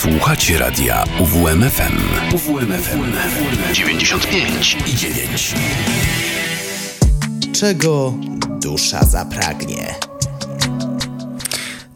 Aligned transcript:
Słuchacie 0.00 0.58
radia 0.58 1.04
UWMFM. 1.20 1.98
UWMFM 2.34 3.12
95 3.72 4.76
i 4.86 4.96
9. 4.96 5.54
Czego 7.52 8.14
dusza 8.60 9.04
zapragnie? 9.04 10.09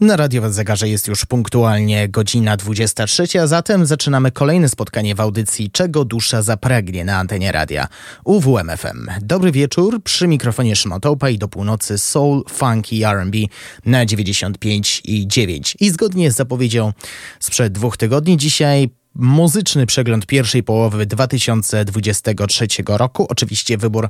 Na 0.01 0.15
radiowym 0.15 0.53
zegarze 0.53 0.89
jest 0.89 1.07
już 1.07 1.25
punktualnie 1.25 2.09
godzina 2.09 2.57
23, 2.57 3.41
a 3.41 3.47
zatem 3.47 3.85
zaczynamy 3.85 4.31
kolejne 4.31 4.69
spotkanie 4.69 5.15
w 5.15 5.19
audycji 5.19 5.71
Czego 5.71 6.05
dusza 6.05 6.41
zapragnie 6.41 7.05
na 7.05 7.17
antenie 7.17 7.51
radia 7.51 7.87
UWMFM. 8.23 9.07
Dobry 9.21 9.51
wieczór, 9.51 10.03
przy 10.03 10.27
mikrofonie 10.27 10.75
Szymon 10.75 11.01
Topa 11.01 11.29
i 11.29 11.37
do 11.37 11.47
północy 11.47 11.97
Soul, 11.97 12.43
Funky 12.49 13.07
R&B 13.07 13.37
na 13.85 14.05
95 14.05 15.01
i 15.05 15.27
9. 15.27 15.77
I 15.79 15.89
zgodnie 15.89 16.31
z 16.31 16.35
zapowiedzią 16.35 16.93
sprzed 17.39 17.73
dwóch 17.73 17.97
tygodni 17.97 18.37
dzisiaj 18.37 18.89
muzyczny 19.15 19.85
przegląd 19.85 20.25
pierwszej 20.25 20.63
połowy 20.63 21.05
2023 21.05 22.67
roku. 22.87 23.25
Oczywiście 23.29 23.77
wybór 23.77 24.09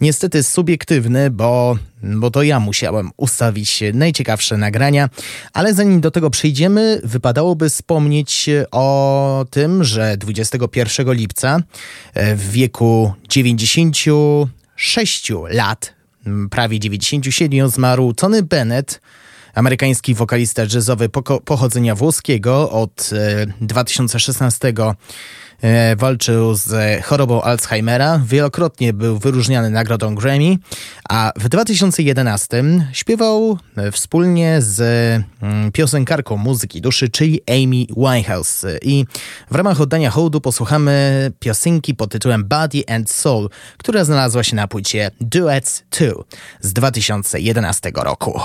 niestety 0.00 0.42
subiektywny, 0.42 1.30
bo, 1.30 1.78
bo 2.02 2.30
to 2.30 2.42
ja 2.42 2.60
musiałem 2.60 3.10
ustawić 3.16 3.82
najciekawsze 3.94 4.56
nagrania, 4.56 5.08
ale 5.52 5.74
zanim 5.74 6.00
do 6.00 6.10
tego 6.10 6.30
przejdziemy, 6.30 7.00
wypadałoby 7.04 7.70
wspomnieć 7.70 8.50
o 8.70 9.46
tym, 9.50 9.84
że 9.84 10.16
21 10.16 11.12
lipca 11.12 11.60
w 12.14 12.50
wieku 12.50 13.12
96 13.28 15.32
lat, 15.48 15.94
prawie 16.50 16.80
97 16.80 17.68
zmarł 17.68 18.12
Tony 18.12 18.42
Bennett, 18.42 19.00
amerykański 19.54 20.14
wokalista 20.14 20.62
jazzowy 20.62 21.08
pochodzenia 21.44 21.94
włoskiego 21.94 22.70
od 22.70 23.10
2016 23.60 24.68
e, 24.68 24.94
e, 25.62 25.96
walczył 25.96 26.54
z 26.54 27.04
chorobą 27.04 27.42
Alzheimera, 27.42 28.20
wielokrotnie 28.26 28.92
był 28.92 29.18
wyróżniany 29.18 29.70
nagrodą 29.70 30.14
Grammy, 30.14 30.56
a 31.08 31.32
w 31.36 31.48
2011 31.48 32.64
śpiewał 32.92 33.58
e, 33.76 33.92
wspólnie 33.92 34.62
z 34.62 34.80
mm, 35.42 35.72
piosenkarką 35.72 36.36
muzyki 36.36 36.80
duszy, 36.80 37.08
czyli 37.08 37.40
Amy 37.48 37.86
Winehouse. 37.96 38.66
I 38.82 39.04
w 39.50 39.54
ramach 39.54 39.80
oddania 39.80 40.10
hołdu 40.10 40.40
posłuchamy 40.40 41.32
piosenki 41.40 41.94
pod 41.94 42.10
tytułem 42.10 42.44
Body 42.44 42.82
and 42.88 43.10
Soul, 43.10 43.48
która 43.78 44.04
znalazła 44.04 44.44
się 44.44 44.56
na 44.56 44.68
płycie 44.68 45.10
Duets 45.20 45.84
2 45.90 46.24
z 46.60 46.72
2011 46.72 47.92
roku. 47.94 48.40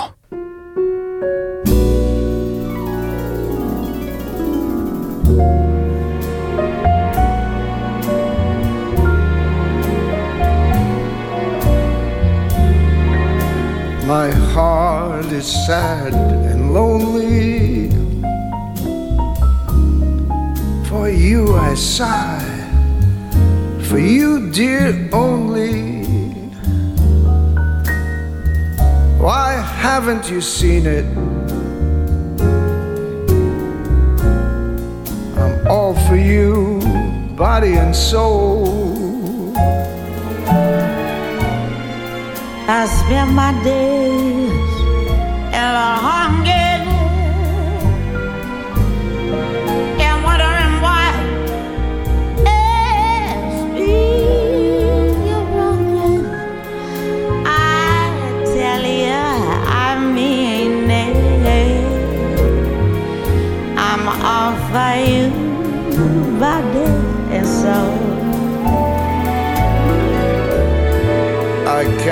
My 14.06 14.30
heart 14.52 15.26
is 15.26 15.46
sad 15.66 16.14
and 16.14 16.72
lonely. 16.72 17.90
For 20.88 21.10
you 21.10 21.56
I 21.56 21.74
sigh, 21.74 22.40
for 23.82 23.98
you, 23.98 24.50
dear, 24.50 25.10
only. 25.12 26.04
Why 29.18 29.52
haven't 29.52 30.30
you 30.30 30.40
seen 30.40 30.86
it? 30.86 31.39
Body 37.40 37.72
and 37.78 37.96
soul. 37.96 39.54
I 42.68 42.84
spend 42.84 43.34
my 43.34 43.52
days 43.64 44.59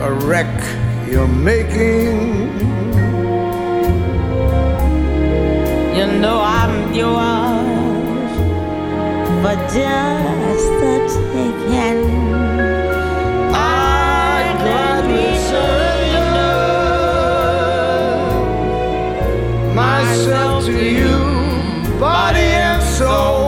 a 0.00 0.12
wreck 0.12 0.46
you're 1.10 1.26
making. 1.26 2.48
You 5.96 6.06
know 6.20 6.40
I'm 6.40 6.94
yours 6.94 8.32
for 9.42 9.56
just 9.74 10.68
the 10.80 10.94
taking. 11.32 12.00
I 13.52 14.54
gladly 14.62 15.30
surrender 15.48 16.54
myself 19.74 20.64
to 20.66 20.72
you, 20.72 21.18
body 21.98 22.38
and 22.38 22.82
soul. 22.82 23.47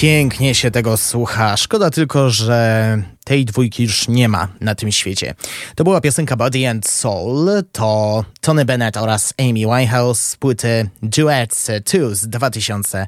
Pięknie 0.00 0.54
się 0.54 0.70
tego 0.70 0.96
słucha. 0.96 1.56
Szkoda 1.56 1.90
tylko, 1.90 2.30
że 2.30 3.02
tej 3.24 3.44
dwójki 3.44 3.82
już 3.82 4.08
nie 4.08 4.28
ma 4.28 4.48
na 4.60 4.74
tym 4.74 4.92
świecie. 4.92 5.34
To 5.74 5.84
była 5.84 6.00
piosenka 6.00 6.36
Body 6.36 6.68
and 6.68 6.88
Soul. 6.88 7.48
To 7.72 8.24
Tony 8.40 8.64
Bennett 8.64 8.96
oraz 8.96 9.34
Amy 9.38 9.52
Winehouse 9.52 10.20
z 10.20 10.36
płyty 10.36 10.90
Duets 11.02 11.70
2 11.84 12.14
z 12.14 12.28
2000 12.28 13.06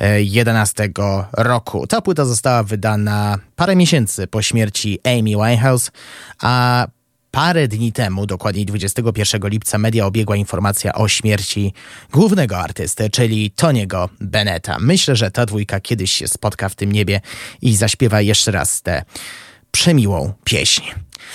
2011 0.00 0.90
roku. 1.32 1.86
Ta 1.86 2.00
płyta 2.00 2.24
została 2.24 2.62
wydana 2.62 3.38
parę 3.56 3.76
miesięcy 3.76 4.26
po 4.26 4.42
śmierci 4.42 4.98
Amy 5.04 5.30
Winehouse, 5.30 5.90
a 6.42 6.86
Parę 7.30 7.68
dni 7.68 7.92
temu, 7.92 8.26
dokładniej 8.26 8.66
21 8.66 9.48
lipca, 9.48 9.78
media 9.78 10.06
obiegła 10.06 10.36
informacja 10.36 10.94
o 10.94 11.08
śmierci 11.08 11.72
głównego 12.12 12.58
artysty, 12.58 13.10
czyli 13.10 13.50
Toniego 13.50 14.08
Beneta. 14.20 14.76
Myślę, 14.80 15.16
że 15.16 15.30
ta 15.30 15.46
dwójka 15.46 15.80
kiedyś 15.80 16.12
się 16.12 16.28
spotka 16.28 16.68
w 16.68 16.74
tym 16.74 16.92
niebie 16.92 17.20
i 17.62 17.76
zaśpiewa 17.76 18.20
jeszcze 18.20 18.50
raz 18.50 18.82
tę 18.82 19.02
przemiłą 19.70 20.32
pieśń. 20.44 20.82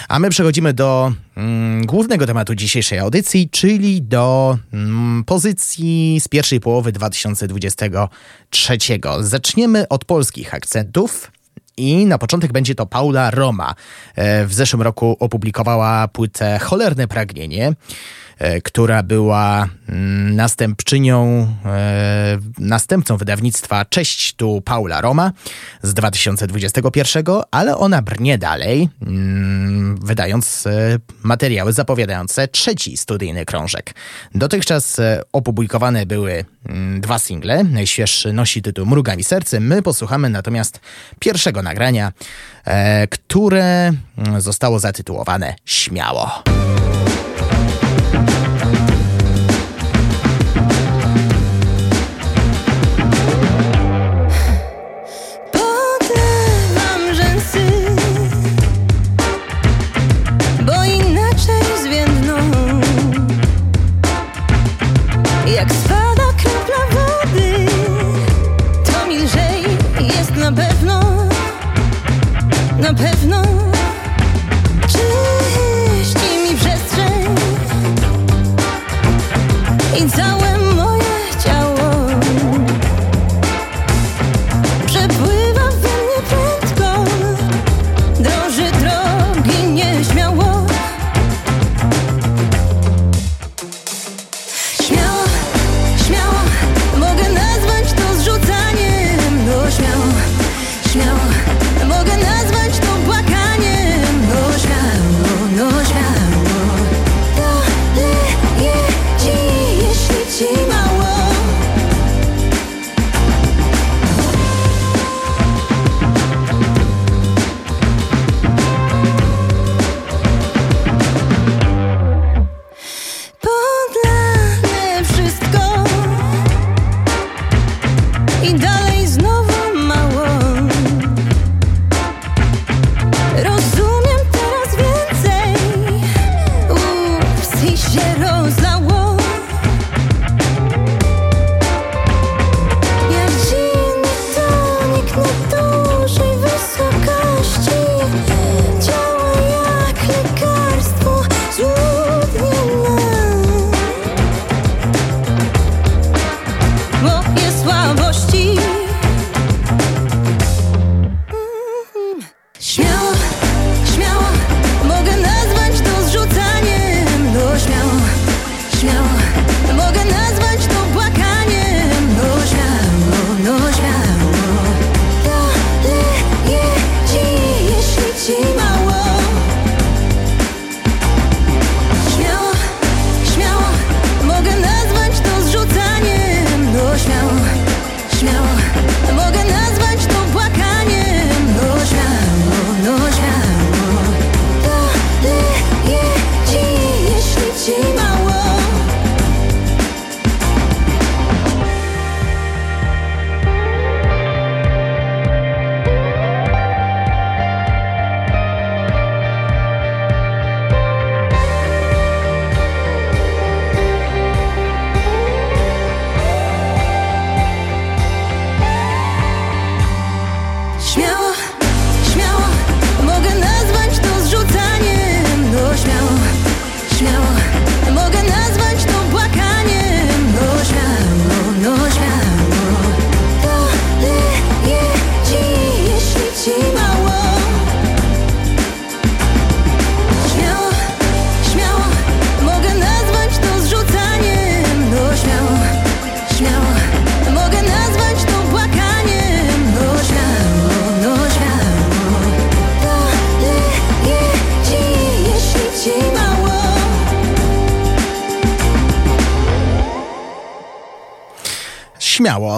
A 0.07 0.19
my 0.19 0.29
przechodzimy 0.29 0.73
do 0.73 1.13
mm, 1.35 1.85
głównego 1.85 2.25
tematu 2.27 2.55
dzisiejszej 2.55 2.99
audycji, 2.99 3.49
czyli 3.49 4.01
do 4.01 4.57
mm, 4.73 5.23
pozycji 5.23 6.19
z 6.19 6.27
pierwszej 6.27 6.59
połowy 6.59 6.91
2023. 6.91 8.77
Zaczniemy 9.19 9.87
od 9.87 10.05
polskich 10.05 10.53
akcentów. 10.53 11.31
I 11.77 12.05
na 12.05 12.17
początek 12.17 12.51
będzie 12.51 12.75
to 12.75 12.85
Paula 12.85 13.31
Roma. 13.31 13.75
E, 14.15 14.45
w 14.45 14.53
zeszłym 14.53 14.81
roku 14.81 15.17
opublikowała 15.19 16.07
płytę 16.07 16.59
Cholerne 16.59 17.07
Pragnienie. 17.07 17.73
E, 18.37 18.61
która 18.61 19.03
była 19.03 19.67
mm, 19.89 20.35
następczynią, 20.35 21.47
e, 21.65 22.37
następcą 22.57 23.17
wydawnictwa 23.17 23.85
Cześć 23.85 24.33
tu 24.33 24.61
Paula 24.61 25.01
Roma 25.01 25.31
z 25.81 25.93
2021, 25.93 27.23
ale 27.51 27.77
ona 27.77 28.01
brnie 28.01 28.37
dalej, 28.37 28.89
mm, 29.01 29.97
wydając 29.97 30.67
e, 30.67 30.97
materiały 31.23 31.73
zapowiadające 31.73 32.47
trzeci 32.47 32.97
studyjny 32.97 33.45
krążek. 33.45 33.95
Dotychczas 34.35 35.01
opublikowane 35.33 36.05
były 36.05 36.45
mm, 36.65 37.01
dwa 37.01 37.19
single. 37.19 37.63
Najświeższy 37.63 38.33
nosi 38.33 38.61
tytuł 38.61 38.85
Mruga 38.85 39.15
mi 39.15 39.23
serce. 39.23 39.59
My 39.59 39.81
posłuchamy 39.81 40.29
natomiast 40.29 40.79
pierwszego 41.19 41.61
nagrania, 41.61 42.11
które 43.09 43.91
zostało 44.39 44.79
zatytułowane 44.79 45.55
Śmiało. 45.65 46.43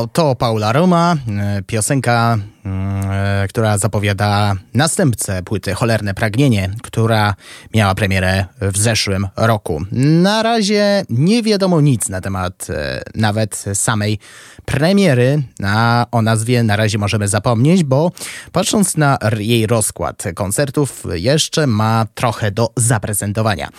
To 0.05 0.35
Paula 0.35 0.71
Roma, 0.71 1.17
e, 1.27 1.61
piosenka 1.63 2.37
mm, 2.65 3.11
e, 3.11 3.36
która 3.47 3.77
zapowiada 3.77 4.55
następcę 4.73 5.43
płyty 5.43 5.73
Cholerne 5.73 6.13
Pragnienie, 6.13 6.69
która 6.83 7.35
miała 7.73 7.95
premierę 7.95 8.45
w 8.61 8.77
zeszłym 8.77 9.27
roku. 9.35 9.81
Na 9.91 10.43
razie 10.43 11.05
nie 11.09 11.43
wiadomo 11.43 11.81
nic 11.81 12.09
na 12.09 12.21
temat 12.21 12.67
e, 12.69 13.03
nawet 13.15 13.65
samej 13.73 14.19
premiery, 14.65 15.43
a 15.63 16.05
o 16.11 16.21
nazwie 16.21 16.63
na 16.63 16.75
razie 16.75 16.97
możemy 16.97 17.27
zapomnieć, 17.27 17.83
bo 17.83 18.11
patrząc 18.51 18.97
na 18.97 19.17
jej 19.37 19.67
rozkład 19.67 20.23
koncertów, 20.35 21.03
jeszcze 21.13 21.67
ma 21.67 22.05
trochę 22.15 22.51
do 22.51 22.69
zaprezentowania. 22.75 23.69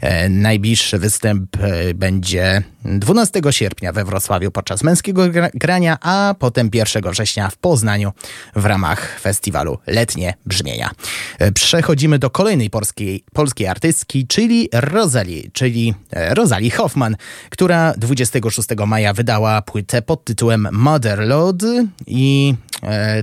E, 0.00 0.28
najbliższy 0.28 0.98
występ 0.98 1.56
będzie 1.94 2.62
12 2.84 3.40
sierpnia 3.50 3.92
we 3.92 4.04
Wrocławiu 4.04 4.50
podczas 4.50 4.82
męskiego 4.82 5.22
grania, 5.54 5.98
a 6.00 6.34
potem 6.38 6.70
1 6.72 7.10
września 7.10 7.50
w 7.50 7.56
Poznaniu 7.56 8.12
w 8.56 8.64
ramach 8.64 9.17
festiwalu 9.20 9.78
Letnie 9.86 10.34
Brzmienia. 10.46 10.90
E, 11.38 11.52
przechodzimy 11.52 12.18
do 12.18 12.30
kolejnej 12.30 12.70
polskiej, 12.70 13.24
polskiej 13.32 13.66
artystki, 13.66 14.26
czyli 14.26 14.68
Rosalie, 14.72 15.42
czyli 15.52 15.94
e, 16.10 16.34
Rosalie 16.34 16.70
Hoffman, 16.70 17.16
która 17.50 17.94
26 17.96 18.68
maja 18.86 19.12
wydała 19.12 19.62
płytę 19.62 20.02
pod 20.02 20.24
tytułem 20.24 20.68
Motherload 20.72 21.62
i 22.06 22.54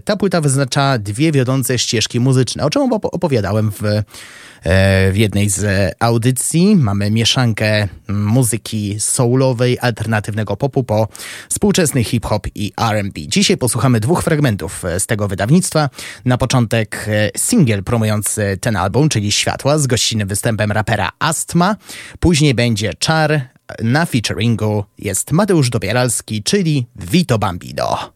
ta 0.06 0.16
płyta 0.16 0.42
wyznacza 0.42 0.98
dwie 0.98 1.32
wiodące 1.32 1.80
ścieżki 1.80 2.20
muzyczne, 2.20 2.66
o 2.66 2.70
czym 2.70 2.94
opowiadałem 2.94 3.72
w 3.72 3.84
E, 4.66 5.12
w 5.12 5.18
jednej 5.18 5.50
z 5.50 5.96
audycji. 6.00 6.76
Mamy 6.76 7.12
mieszankę 7.12 7.88
muzyki 8.08 8.96
soulowej, 9.00 9.78
alternatywnego 9.82 10.58
popu 10.58 10.84
po 10.84 11.08
współczesny 11.50 12.04
hip-hop 12.04 12.48
i 12.56 12.72
R&B. 12.78 13.22
Dzisiaj 13.28 13.58
posłuchamy 13.58 14.00
dwóch 14.00 14.24
fragmentów 14.24 14.86
e, 14.86 15.00
z 15.00 15.06
tego 15.06 15.28
wydawnictwa. 15.28 15.90
Na 16.26 16.38
początek 16.38 17.06
e, 17.08 17.30
singiel 17.38 17.84
promujący 17.84 18.58
ten 18.62 18.76
album, 18.76 19.10
czyli 19.10 19.32
Światła 19.32 19.78
z 19.78 19.88
gościnnym 19.88 20.28
występem 20.28 20.72
rapera 20.72 21.12
Astma. 21.20 21.76
Później 22.20 22.54
będzie 22.54 22.94
Czar, 22.94 23.42
na 23.84 24.06
featuringu 24.06 24.84
jest 24.98 25.32
Mateusz 25.32 25.70
Dobieralski, 25.70 26.44
czyli 26.44 26.88
Vito 26.96 27.40
Bambino. 27.40 28.14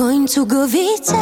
Końcu 0.00 0.46
go 0.46 0.68
widzę 0.68 1.16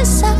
cabeza. 0.00 0.39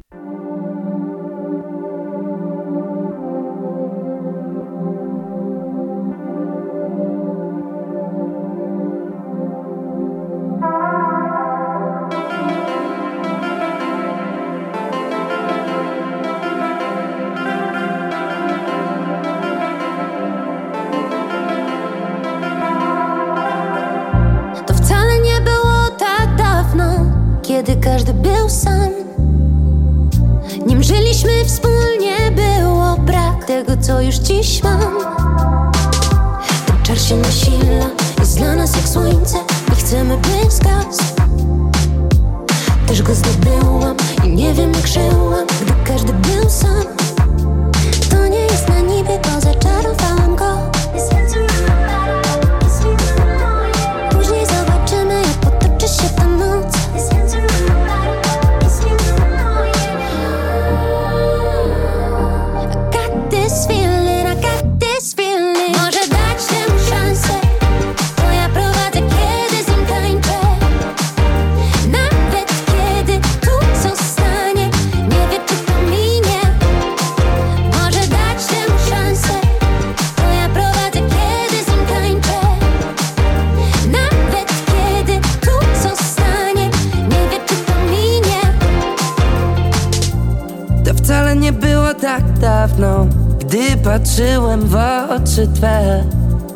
Oczy 95.41 95.47
Twe 95.47 96.03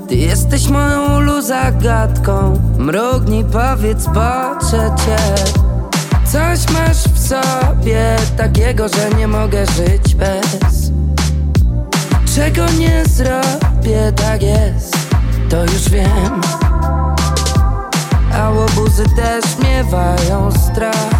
Ty 0.07 0.15
jesteś 0.15 0.67
moją 0.67 1.17
ulu 1.17 1.41
zagadką. 1.41 2.61
Mrugnij, 2.77 3.45
powiedz, 3.45 4.05
poczę 4.05 4.95
Cię. 5.05 5.17
Coś 6.25 6.59
masz 6.73 6.97
w 6.97 7.27
sobie 7.27 8.15
takiego, 8.37 8.87
że 8.87 9.09
nie 9.17 9.27
mogę 9.27 9.65
żyć 9.65 10.15
bez. 10.15 10.91
Czego 12.35 12.65
nie 12.79 13.03
zrobię, 13.05 14.11
tak 14.15 14.43
jest, 14.43 14.97
to 15.49 15.63
już 15.63 15.89
wiem. 15.89 16.41
A 18.33 18.49
łobuzy 18.49 19.03
też 19.15 19.45
miewają 19.63 20.51
strach. 20.51 21.15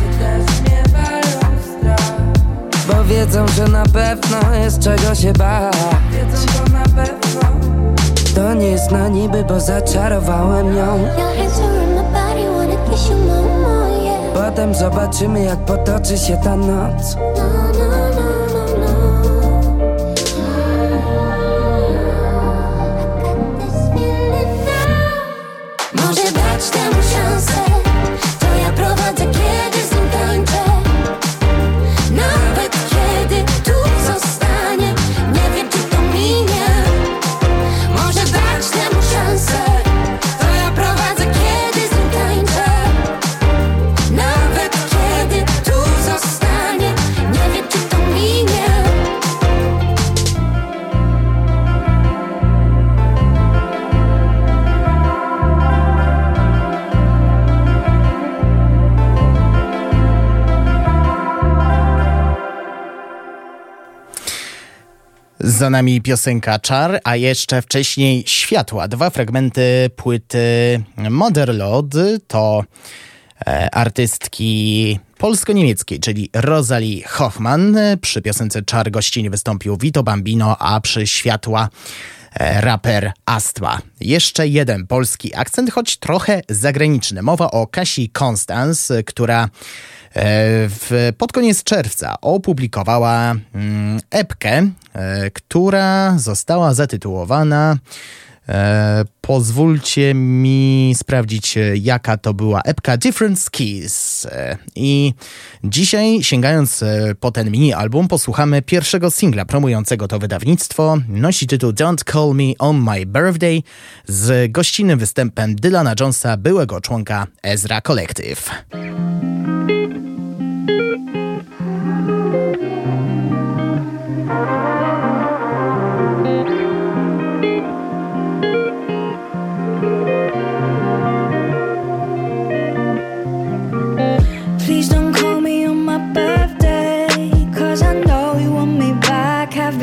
Bo 2.88 3.04
wiedzą, 3.04 3.48
że 3.48 3.68
na 3.68 3.84
pewno 3.84 4.56
jest 4.56 4.80
czego 4.80 5.16
się 5.16 5.34
bać 5.34 5.76
To 8.36 8.54
nie 8.54 8.68
jest 8.68 8.92
na 8.92 9.08
niby, 9.08 9.44
bo 9.44 9.60
zaczarowałem 9.60 10.76
ją. 10.76 11.00
Potem 14.34 14.76
zobaczymy 14.76 15.44
jak 15.44 15.60
potoczy 15.60 16.18
się 16.18 16.38
ta 16.38 16.56
noc 16.56 17.18
Za 65.46 65.70
nami 65.70 66.02
piosenka 66.02 66.60
Czar, 66.60 67.00
a 67.04 67.16
jeszcze 67.16 67.62
wcześniej 67.62 68.24
Światła. 68.28 68.88
Dwa 68.88 69.10
fragmenty 69.10 69.90
płyty 69.96 70.84
Motherlord 71.10 71.96
to 72.28 72.64
e, 73.48 73.76
artystki 73.76 75.00
polsko-niemieckiej, 75.18 76.00
czyli 76.00 76.30
Rosalie 76.34 77.08
Hoffman. 77.08 77.78
Przy 78.02 78.22
piosence 78.22 78.62
Czar 78.62 78.92
gościnie 78.92 79.30
wystąpił 79.30 79.78
Vito 79.78 80.04
Bambino, 80.04 80.58
a 80.60 80.82
przy 80.82 81.08
Światła 81.08 81.70
e, 82.34 82.62
raper 82.62 83.12
Astma. 83.26 83.82
Jeszcze 84.00 84.48
jeden 84.48 84.88
polski 84.88 85.36
akcent, 85.36 85.72
choć 85.72 85.98
trochę 85.98 86.42
zagraniczny. 86.50 87.22
Mowa 87.22 87.52
o 87.52 87.68
Kasi 87.68 88.10
Constance, 88.10 89.04
która 89.04 89.50
w, 90.16 91.12
pod 91.18 91.34
koniec 91.34 91.64
czerwca 91.64 92.22
opublikowała 92.22 93.36
mm, 93.54 94.00
epkę, 94.12 94.70
e, 94.94 95.32
która 95.32 96.18
została 96.18 96.74
zatytułowana 96.74 97.78
E, 98.50 99.06
pozwólcie 99.22 100.14
mi 100.14 100.94
sprawdzić, 100.98 101.58
e, 101.58 101.78
jaka 101.78 102.18
to 102.18 102.34
była 102.34 102.62
epka 102.62 102.98
Different 102.98 103.40
Skis. 103.40 104.26
E, 104.26 104.58
I 104.76 105.14
dzisiaj, 105.64 106.24
sięgając 106.24 106.84
e, 106.84 107.16
po 107.20 107.32
ten 107.32 107.52
mini-album, 107.52 108.08
posłuchamy 108.08 108.62
pierwszego 108.62 109.12
singla 109.12 109.46
promującego 109.46 110.08
to 110.08 110.20
wydawnictwo. 110.20 110.98
Nosi 111.08 111.48
tytuł 111.48 111.72
Don't 111.72 112.12
Call 112.12 112.34
Me 112.34 112.54
On 112.60 112.78
My 112.78 113.06
Birthday 113.06 113.62
z 114.08 114.52
gościnnym 114.52 115.00
występem 115.00 115.56
Dylana 115.56 115.94
Jonesa, 116.00 116.38
byłego 116.38 116.82
członka 116.82 117.28
Ezra 117.44 117.82
Collective. 117.82 118.52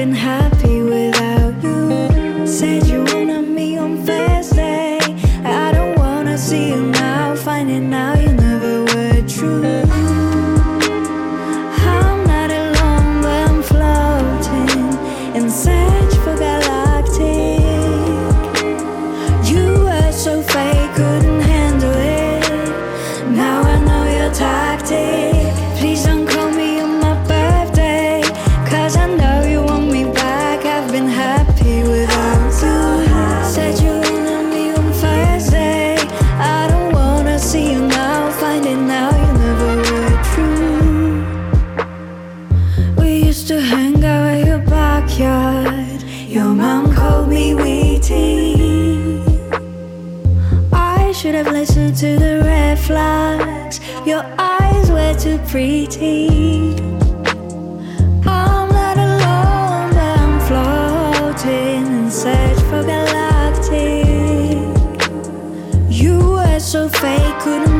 Been 0.02 0.12
happy 0.14 0.61
to 51.96 52.16
the 52.18 52.42
red 52.44 52.78
flags. 52.78 53.80
Your 54.06 54.24
eyes 54.38 54.90
were 54.90 55.14
too 55.14 55.38
pretty. 55.50 56.74
I'm 58.24 58.68
not 58.70 58.96
alone, 58.96 59.94
I'm 59.96 60.40
floating 60.48 61.86
in 61.86 62.10
search 62.10 62.58
for 62.70 62.82
galactic. 62.82 64.56
You 65.90 66.18
were 66.18 66.60
so 66.60 66.88
fake, 66.88 67.38
couldn't 67.40 67.71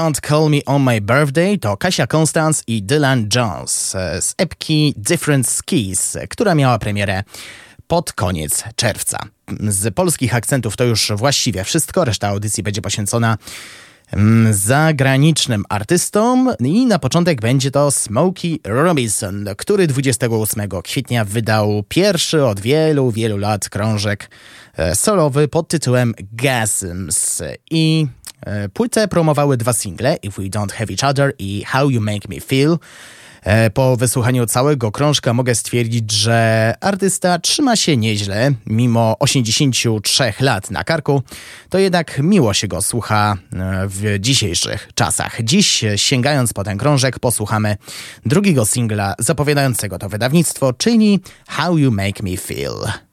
Don't 0.00 0.20
Call 0.28 0.48
Me 0.48 0.64
On 0.66 0.82
My 0.82 1.00
Birthday 1.00 1.58
to 1.58 1.76
Kasia 1.76 2.06
Constance 2.06 2.62
i 2.66 2.82
Dylan 2.82 3.28
Jones 3.34 3.96
z 4.20 4.34
epki 4.38 4.94
Different 4.96 5.48
Skis, 5.48 6.16
która 6.30 6.54
miała 6.54 6.78
premierę 6.78 7.22
pod 7.86 8.12
koniec 8.12 8.64
czerwca. 8.76 9.18
Z 9.68 9.94
polskich 9.94 10.34
akcentów 10.34 10.76
to 10.76 10.84
już 10.84 11.12
właściwie 11.16 11.64
wszystko, 11.64 12.04
reszta 12.04 12.28
audycji 12.28 12.62
będzie 12.62 12.82
poświęcona 12.82 13.38
mm, 14.12 14.54
zagranicznym 14.54 15.64
artystom 15.68 16.52
i 16.60 16.86
na 16.86 16.98
początek 16.98 17.40
będzie 17.40 17.70
to 17.70 17.90
Smokey 17.90 18.60
Robinson, 18.64 19.46
który 19.56 19.86
28 19.86 20.68
kwietnia 20.84 21.24
wydał 21.24 21.84
pierwszy 21.88 22.44
od 22.44 22.60
wielu, 22.60 23.10
wielu 23.10 23.36
lat 23.36 23.68
krążek 23.68 24.30
e, 24.76 24.96
solowy 24.96 25.48
pod 25.48 25.68
tytułem 25.68 26.14
Gasms 26.32 27.42
i 27.70 28.06
płytę 28.74 29.08
promowały 29.08 29.56
dwa 29.56 29.72
single, 29.72 30.16
If 30.22 30.42
We 30.42 30.48
Don't 30.48 30.72
Have 30.72 30.86
Each 30.90 31.10
Other 31.10 31.32
i 31.38 31.64
How 31.64 31.90
You 31.90 32.00
Make 32.00 32.28
Me 32.28 32.40
Feel. 32.40 32.78
E, 33.42 33.70
po 33.70 33.96
wysłuchaniu 33.96 34.46
całego 34.46 34.92
krążka 34.92 35.34
mogę 35.34 35.54
stwierdzić, 35.54 36.12
że 36.12 36.74
artysta 36.80 37.38
trzyma 37.38 37.76
się 37.76 37.96
nieźle, 37.96 38.52
mimo 38.66 39.16
83 39.18 40.32
lat 40.40 40.70
na 40.70 40.84
karku, 40.84 41.22
to 41.68 41.78
jednak 41.78 42.18
miło 42.22 42.54
się 42.54 42.68
go 42.68 42.82
słucha 42.82 43.36
e, 43.52 43.88
w 43.88 44.16
dzisiejszych 44.18 44.88
czasach. 44.94 45.42
Dziś, 45.42 45.84
sięgając 45.96 46.52
po 46.52 46.64
ten 46.64 46.78
krążek, 46.78 47.18
posłuchamy 47.18 47.76
drugiego 48.26 48.66
singla 48.66 49.14
zapowiadającego 49.18 49.98
to 49.98 50.08
wydawnictwo, 50.08 50.72
czyli 50.72 51.20
How 51.48 51.78
You 51.78 51.92
Make 51.92 52.22
Me 52.22 52.36
Feel. 52.36 53.09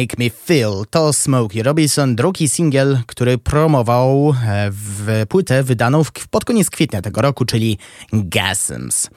Make 0.00 0.18
Me 0.18 0.30
Feel. 0.30 0.84
To 0.90 1.12
Smokey 1.12 1.62
Robinson, 1.62 2.16
drugi 2.16 2.48
singiel, 2.48 2.98
który 3.06 3.38
promował 3.38 4.34
e, 4.44 4.70
w 5.06 5.26
płytę 5.28 5.62
wydaną 5.62 6.04
w, 6.04 6.12
pod 6.30 6.44
koniec 6.44 6.70
kwietnia 6.70 7.02
tego 7.02 7.22
roku, 7.22 7.44
czyli 7.44 7.78
Gasms. 8.12 9.10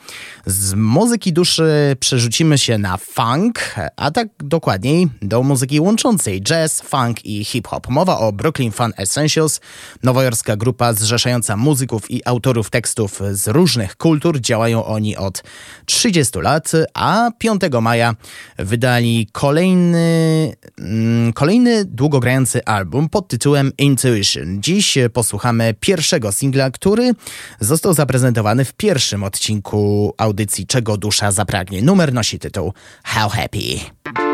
Z 0.45 0.73
muzyki 0.73 1.33
duszy 1.33 1.95
przerzucimy 1.99 2.57
się 2.57 2.77
na 2.77 2.97
funk, 2.97 3.75
a 3.95 4.11
tak 4.11 4.27
dokładniej 4.39 5.07
do 5.21 5.43
muzyki 5.43 5.79
łączącej 5.79 6.41
jazz, 6.41 6.81
funk 6.81 7.25
i 7.25 7.45
hip-hop. 7.45 7.89
Mowa 7.89 8.19
o 8.19 8.31
Brooklyn 8.31 8.71
Fun 8.71 8.93
Essentials, 8.97 9.59
nowojorska 10.03 10.55
grupa 10.55 10.93
zrzeszająca 10.93 11.57
muzyków 11.57 12.11
i 12.11 12.21
autorów 12.25 12.69
tekstów 12.69 13.21
z 13.31 13.47
różnych 13.47 13.95
kultur. 13.95 14.39
Działają 14.39 14.85
oni 14.85 15.17
od 15.17 15.43
30 15.85 16.39
lat, 16.39 16.71
a 16.93 17.31
5 17.37 17.61
maja 17.81 18.15
wydali 18.57 19.27
kolejny, 19.31 20.55
mm, 20.79 21.33
kolejny 21.33 21.85
długogrający 21.85 22.65
album 22.65 23.09
pod 23.09 23.27
tytułem 23.27 23.71
Intuition. 23.77 24.61
Dziś 24.61 24.97
posłuchamy 25.13 25.72
pierwszego 25.73 26.31
singla, 26.31 26.71
który 26.71 27.11
został 27.59 27.93
zaprezentowany 27.93 28.65
w 28.65 28.73
pierwszym 28.73 29.23
odcinku 29.23 30.13
audycji 30.17 30.67
Czego 30.67 30.97
dusza 30.97 31.31
zapragnie. 31.31 31.81
Numer 31.81 32.13
nosi 32.13 32.39
tytuł 32.39 32.73
How 33.03 33.29
Happy. 33.29 34.32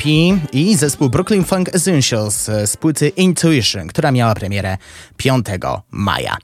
Happy 0.00 0.40
i 0.52 0.76
zespół 0.76 1.08
Brooklyn 1.08 1.44
Funk 1.44 1.68
Essentials 1.74 2.50
z 2.64 2.76
płyty 2.76 3.08
Intuition, 3.08 3.88
która 3.88 4.12
miała 4.12 4.34
premierę 4.34 4.78
5 5.16 5.46
maja. 5.90 6.36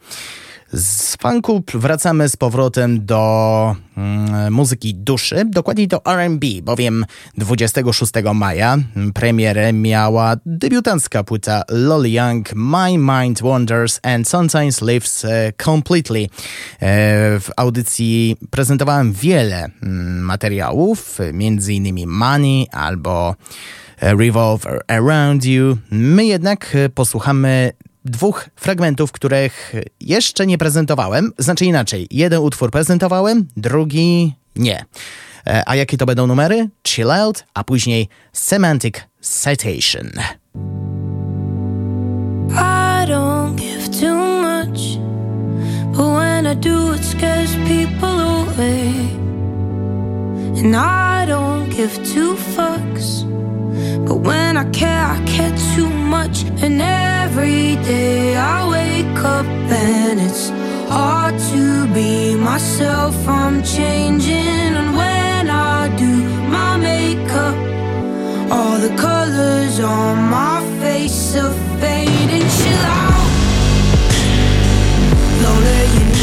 Z 0.77 1.17
funku 1.17 1.63
wracamy 1.75 2.29
z 2.29 2.37
powrotem 2.37 3.07
do 3.07 3.77
mm, 3.97 4.53
muzyki 4.53 4.95
duszy, 4.95 5.45
dokładniej 5.45 5.89
do 5.89 6.05
R&B, 6.05 6.47
bowiem 6.63 7.05
26 7.39 8.13
maja 8.35 8.79
premierę 9.15 9.73
miała 9.73 10.37
debiutancka 10.47 11.25
płyta 11.25 11.63
Lolly 11.69 12.11
Young 12.11 12.55
My 12.55 12.99
Mind 12.99 13.43
Wanders 13.43 14.01
and 14.03 14.29
Sometimes 14.29 14.83
Lives 14.83 15.25
e, 15.25 15.53
Completely. 15.65 16.23
E, 16.23 16.29
w 17.41 17.49
audycji 17.57 18.37
prezentowałem 18.51 19.13
wiele 19.13 19.71
mm, 19.83 20.21
materiałów, 20.21 21.19
innymi 21.69 22.07
Money 22.07 22.67
albo 22.73 23.35
e, 24.01 24.17
Revolve 24.17 24.67
Around 24.89 25.45
You. 25.45 25.77
My 25.91 26.27
jednak 26.27 26.77
posłuchamy 26.95 27.73
dwóch 28.11 28.49
fragmentów, 28.57 29.13
których 29.13 29.75
jeszcze 30.01 30.47
nie 30.47 30.59
prezentowałem. 30.59 31.33
Znaczy 31.39 31.65
inaczej, 31.65 32.07
jeden 32.11 32.41
utwór 32.41 32.71
prezentowałem, 32.71 33.49
drugi 33.57 34.35
nie. 34.57 34.85
E, 35.47 35.63
a 35.67 35.77
jakie 35.77 35.97
to 35.97 36.07
będą 36.07 36.27
numery? 36.27 36.69
Chill 36.87 37.11
Out, 37.11 37.45
a 37.55 37.65
później 37.65 38.09
Semantic 38.33 38.97
Citation. 39.45 40.11
I 42.51 43.07
don't 43.09 43.57
give 43.57 44.01
too 44.01 44.15
much, 44.43 44.99
but 45.97 46.15
when 46.17 46.47
I 46.47 46.55
do, 46.55 46.95
it 46.95 47.05
scares 47.05 47.55
people 47.69 48.21
away. 48.21 48.93
And 50.57 50.77
I 50.77 51.27
don't 51.27 51.69
give 51.69 51.93
two 52.15 52.37
fucks. 52.37 53.27
But 54.07 54.19
when 54.21 54.57
I 54.57 54.65
care, 54.71 55.05
I 55.17 55.19
care 55.27 55.57
too 55.75 55.89
much. 55.89 56.45
And 56.63 56.81
every 56.81 57.77
day 57.85 58.37
I 58.37 58.69
wake 58.69 59.19
up 59.25 59.47
and 59.47 60.21
it's 60.21 60.51
hard 60.89 61.39
to 61.53 61.87
be 61.93 62.35
myself. 62.37 63.15
I'm 63.29 63.63
changing, 63.63 64.75
and 64.81 64.97
when 64.97 65.51
I 65.51 65.89
do 65.97 66.13
my 66.57 66.77
makeup, 66.77 67.57
all 68.51 68.79
the 68.79 68.95
colors 68.97 69.81
on 69.81 70.31
my 70.31 70.61
face 70.81 71.37
are 71.37 71.53
fading. 71.81 72.47
Chill 72.59 72.85
out, 73.03 73.31
lonely, 75.43 75.83
you 75.97 76.16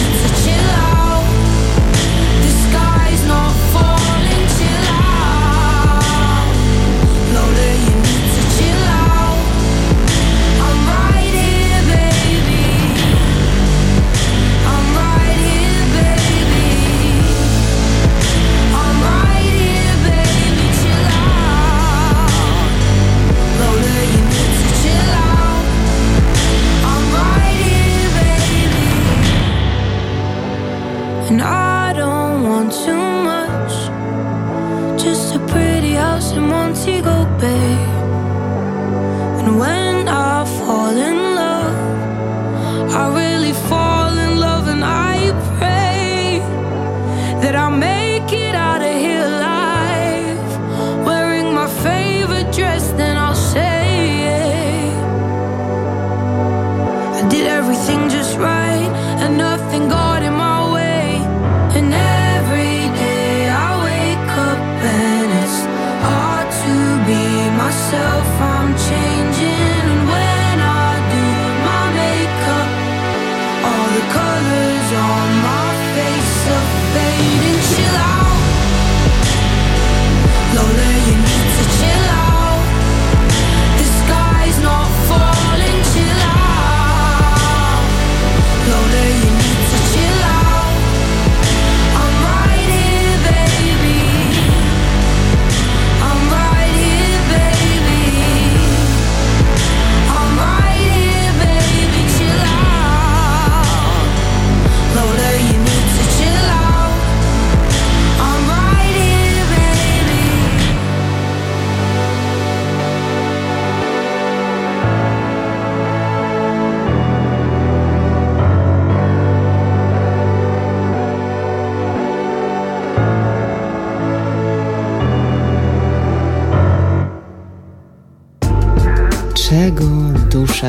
once 36.73 36.87
go, 37.03 37.25
babe. 37.39 37.92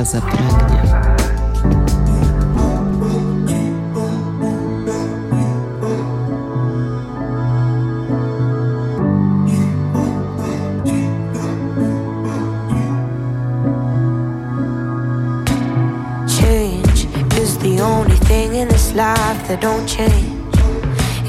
Dusza 0.04 0.20
zapragnie? 0.20 0.80
Change 16.26 17.06
is 17.38 17.58
the 17.58 17.80
only 17.80 18.16
thing 18.16 18.54
in 18.54 18.68
this 18.68 18.94
life 18.94 19.48
that 19.48 19.60
don't 19.60 19.86
change. 19.86 20.12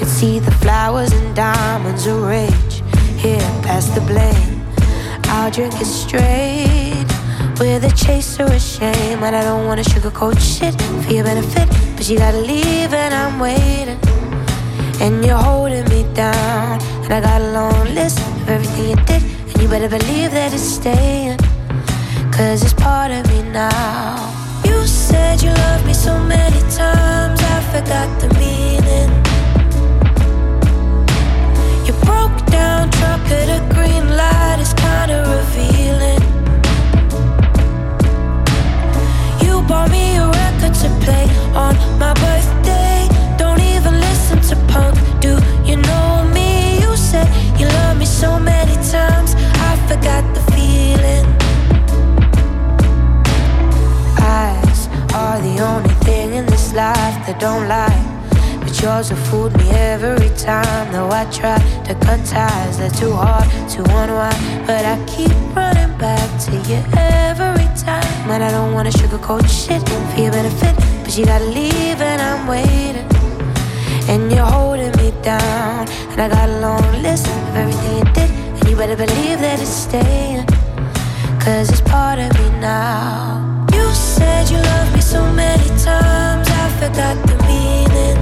It's 0.01 0.21
either 0.21 0.51
flowers 0.51 1.13
and 1.13 1.35
diamonds 1.35 2.07
or 2.07 2.27
rage. 2.27 2.83
Here, 3.17 3.39
pass 3.63 3.85
the 3.95 4.01
blame. 4.01 4.61
I'll 5.27 5.51
drink 5.51 5.73
it 5.81 5.85
straight 5.85 6.84
with 7.59 7.83
a 7.83 7.95
chase 7.95 8.39
or 8.39 8.45
a 8.45 8.59
shame. 8.59 9.23
And 9.23 9.35
I 9.35 9.43
don't 9.43 9.65
wanna 9.65 9.83
sugarcoat 9.83 10.39
shit 10.39 10.75
for 11.03 11.11
your 11.11 11.23
benefit. 11.23 11.67
But 11.95 12.09
you 12.09 12.17
gotta 12.17 12.39
leave 12.39 12.93
and 12.93 13.13
I'm 13.13 13.39
waiting. 13.39 13.99
And 14.99 15.23
you're 15.25 15.37
holding 15.37 15.85
me 15.89 16.03
down. 16.13 16.81
And 17.03 17.13
I 17.13 17.21
got 17.21 17.41
a 17.41 17.51
long 17.51 17.93
list 17.93 18.19
of 18.19 18.49
everything 18.49 18.89
you 18.89 18.95
did. 19.05 19.23
And 19.49 19.61
you 19.61 19.67
better 19.67 19.89
believe 19.89 20.31
that 20.31 20.53
it's 20.53 20.63
staying. 20.63 21.39
Cause 22.31 22.63
it's 22.63 22.73
part 22.73 23.11
of 23.11 23.25
me 23.27 23.41
now. 23.51 24.33
You 24.65 24.85
said 24.85 25.41
you 25.41 25.51
loved 25.51 25.85
me 25.85 25.93
so 25.93 26.19
many 26.19 26.59
times, 26.71 27.39
I 27.55 27.57
forgot 27.71 28.09
the 28.19 28.29
meaning. 28.39 29.11
You 31.85 31.93
broke 32.03 32.45
down, 32.47 32.91
trumpet, 32.91 33.47
a 33.57 33.59
green 33.73 34.17
light 34.17 34.57
is 34.59 34.73
kinda 34.73 35.17
revealing. 35.35 36.34
Bought 39.67 39.89
me 39.91 40.15
a 40.17 40.27
record 40.27 40.73
to 40.73 40.89
play 41.03 41.25
on 41.53 41.75
my 41.99 42.13
birthday. 42.13 43.07
Don't 43.37 43.61
even 43.61 43.99
listen 43.99 44.39
to 44.49 44.55
punk, 44.71 44.95
do 45.19 45.39
you 45.63 45.77
know 45.77 46.29
me? 46.33 46.79
You 46.81 46.95
said 46.95 47.27
you 47.59 47.67
love 47.67 47.97
me 47.97 48.05
so 48.05 48.39
many 48.39 48.75
times, 48.91 49.35
I 49.69 49.71
forgot 49.87 50.23
the 50.35 50.41
feeling. 50.53 51.25
Eyes 54.19 54.87
are 55.13 55.39
the 55.41 55.55
only 55.71 55.95
thing 56.05 56.33
in 56.33 56.45
this 56.45 56.73
life 56.73 57.17
that 57.25 57.37
don't 57.39 57.67
lie. 57.67 58.03
But 58.61 58.81
yours 58.81 59.09
have 59.09 59.27
fooled 59.27 59.55
me 59.57 59.69
every 59.69 60.29
time. 60.37 60.91
Though 60.91 61.09
I 61.09 61.25
try 61.25 61.57
to 61.85 61.93
cut 61.95 62.25
ties, 62.25 62.77
they're 62.77 62.89
too 62.89 63.13
hard 63.13 63.34
wanna 68.85 68.97
sugarcoat 68.97 69.49
shit 69.49 69.81
for 70.13 70.21
your 70.21 70.31
benefit. 70.31 70.75
But 71.03 71.17
you 71.17 71.25
gotta 71.25 71.45
leave 71.45 72.01
and 72.01 72.21
I'm 72.21 72.45
waiting. 72.45 73.07
And 74.07 74.31
you're 74.31 74.45
holding 74.45 74.91
me 74.97 75.11
down. 75.23 75.87
And 76.11 76.21
I 76.21 76.29
got 76.29 76.49
a 76.49 76.59
long 76.59 77.01
list 77.01 77.25
of 77.25 77.55
everything 77.55 77.97
you 77.97 78.13
did. 78.13 78.29
And 78.29 78.69
you 78.69 78.75
better 78.75 78.95
believe 78.95 79.39
that 79.39 79.59
it's 79.59 79.77
staying. 79.87 80.45
Cause 81.39 81.69
it's 81.69 81.81
part 81.81 82.19
of 82.19 82.31
me 82.39 82.49
now. 82.59 83.65
You 83.73 83.85
said 83.93 84.51
you 84.51 84.57
loved 84.57 84.93
me 84.93 85.01
so 85.01 85.21
many 85.33 85.67
times, 85.89 86.47
I 86.63 86.65
forgot 86.79 87.15
the 87.29 87.37
meaning. 87.49 88.17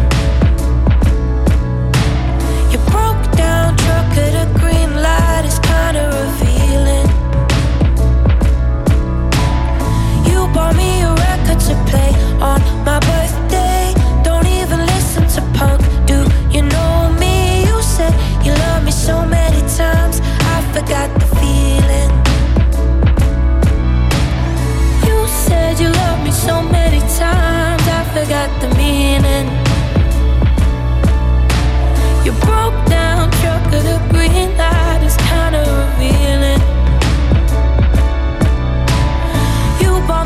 You 2.72 2.80
broke 2.92 3.24
down, 3.36 3.76
truck 3.84 4.18
at 4.26 4.34
a 4.44 4.60
green 4.60 4.92
light, 5.02 5.44
it's 5.44 5.60
kinda 5.60 6.04
revealing. 6.08 6.43
Bought 10.54 10.76
me 10.76 11.02
a 11.02 11.14
record 11.14 11.60
to 11.60 11.74
play 11.90 12.12
on 12.40 12.62
my 12.86 13.00
birthday. 13.00 13.94
Don't 14.24 14.48
even 14.48 14.80
listen 14.86 15.28
to 15.36 15.42
punk, 15.58 15.82
do 16.06 16.20
you 16.56 16.62
know 16.62 17.16
me? 17.20 17.66
You 17.66 17.82
said 17.82 18.14
you 18.46 18.54
love 18.54 18.84
me 18.86 18.92
so 18.92 19.26
many 19.26 19.62
times, 19.76 20.22
I 20.56 20.58
forgot 20.74 21.10
the 21.20 21.28
feeling. 21.40 22.12
You 25.08 25.28
said 25.46 25.80
you 25.80 25.90
loved 25.90 26.24
me 26.24 26.32
so 26.32 26.62
many 26.62 27.00
times, 27.18 27.84
I 27.88 28.02
forgot 28.14 28.50
the 28.62 28.70
meaning. 28.78 29.48
You 32.26 32.32
broke 32.46 32.80
down, 32.88 33.32
truck 33.42 33.66
of 33.78 33.84
the 33.90 33.98
green 34.12 34.56
light 34.58 35.02
is 35.04 35.18
kinda 35.18 35.62
revealing. 35.80 36.73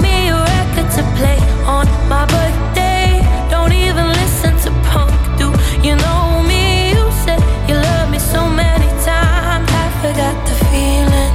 Me 0.02 0.30
a 0.30 0.36
record 0.36 0.90
to 0.98 1.04
play 1.18 1.40
on 1.66 1.86
my 2.08 2.26
birthday. 2.26 3.22
Don't 3.50 3.74
even 3.74 4.08
listen 4.22 4.54
to 4.64 4.72
punk, 4.90 5.12
do 5.38 5.48
you 5.86 5.96
know 5.96 6.44
me? 6.48 6.92
You 6.92 7.06
said 7.24 7.40
you 7.68 7.76
love 7.76 8.10
me 8.10 8.20
so 8.20 8.50
many 8.50 8.88
times, 9.04 9.70
I 9.84 9.88
forgot 10.02 10.36
the 10.48 10.56
feeling. 10.70 11.34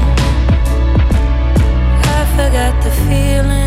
I 2.16 2.20
forgot 2.36 2.74
the 2.84 2.90
feeling. 3.06 3.61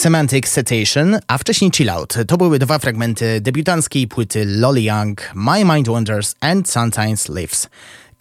Semantic 0.00 0.48
Citation, 0.48 1.18
a 1.28 1.38
wcześniej 1.38 1.70
Chill 1.70 1.90
Out. 1.90 2.14
To 2.26 2.36
były 2.36 2.58
dwa 2.58 2.78
fragmenty 2.78 3.40
debiutanckiej 3.40 4.08
płyty 4.08 4.44
Lolly 4.46 4.82
Young, 4.82 5.20
My 5.34 5.64
Mind 5.64 5.88
Wanders 5.88 6.34
and 6.40 6.70
Sometimes 6.70 7.28
Lives 7.28 7.68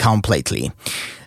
Completely. 0.03 0.71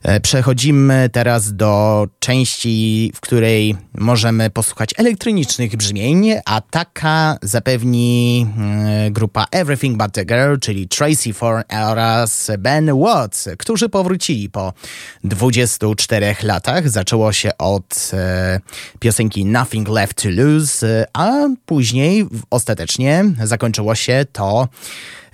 E, 0.02 0.20
Przechodzimy 0.20 1.08
teraz 1.12 1.56
do 1.56 2.06
części, 2.18 3.12
w 3.14 3.20
której 3.20 3.76
możemy 3.94 4.50
posłuchać 4.50 4.90
elektronicznych 4.96 5.76
brzmień, 5.76 6.30
a 6.44 6.60
taka 6.60 7.36
zapewni 7.42 8.46
mm, 8.56 9.12
grupa 9.12 9.46
Everything 9.50 9.96
But 9.98 10.12
The 10.12 10.24
Girl, 10.24 10.56
czyli 10.60 10.88
Tracy 10.88 11.32
Ford 11.32 11.72
oraz 11.74 12.50
Ben 12.58 12.90
Watts, 13.00 13.48
którzy 13.58 13.88
powrócili 13.88 14.50
po 14.50 14.72
24 15.24 16.36
latach. 16.42 16.88
Zaczęło 16.90 17.32
się 17.32 17.58
od 17.58 18.10
e, 18.12 18.60
piosenki 19.00 19.44
Nothing 19.44 19.88
Left 19.88 20.22
To 20.22 20.28
Lose, 20.30 21.06
a 21.12 21.32
później 21.66 22.26
ostatecznie 22.50 23.24
zakończyło 23.44 23.94
się 23.94 24.26
to 24.32 24.68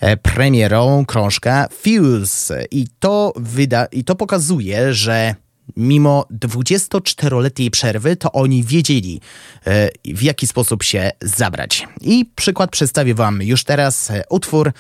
e, 0.01 0.17
premierą 0.17 1.05
krążka 1.07 1.69
Fuse. 1.71 2.65
I 2.71 2.87
to, 3.01 3.33
wyda- 3.37 3.87
I 3.93 4.05
to 4.05 4.15
pokazuje, 4.15 4.58
że 4.95 5.35
mimo 5.77 6.27
24-letniej 6.31 7.71
przerwy, 7.71 8.17
to 8.17 8.33
oni 8.33 8.65
wiedzieli, 8.65 9.21
e, 9.67 9.89
w 10.05 10.23
jaki 10.23 10.47
sposób 10.47 10.83
się 10.83 11.11
zabrać. 11.23 11.89
I 12.01 12.31
przykład 12.37 12.71
przedstawię 12.71 13.15
Wam 13.15 13.43
już 13.43 13.65
teraz 13.65 14.11
e, 14.11 14.23
utwór 14.31 14.73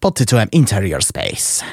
pod 0.00 0.16
tytułem 0.16 0.50
Interior 0.50 1.04
Space. 1.04 1.64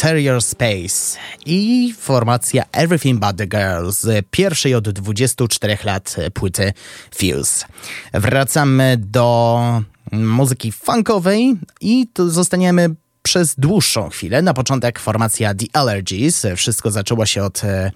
Interior 0.00 0.42
Space 0.42 1.18
i 1.46 1.94
formacja 1.98 2.64
Everything 2.72 3.20
But 3.20 3.36
The 3.36 3.46
Girls, 3.46 4.06
pierwszej 4.30 4.74
od 4.74 4.88
24 4.88 5.78
lat 5.84 6.16
płyty 6.34 6.72
Fuse. 7.14 7.66
Wracamy 8.12 8.96
do 8.98 9.60
muzyki 10.12 10.72
funkowej 10.72 11.56
i 11.80 12.06
zostaniemy 12.18 12.94
przez 13.22 13.54
dłuższą 13.58 14.08
chwilę. 14.08 14.42
Na 14.42 14.54
początek 14.54 14.98
formacja 14.98 15.54
The 15.54 15.66
Allergies. 15.72 16.46
Wszystko 16.56 16.90
zaczęło 16.90 17.26
się 17.26 17.42
od 17.42 17.64
e, 17.64 17.90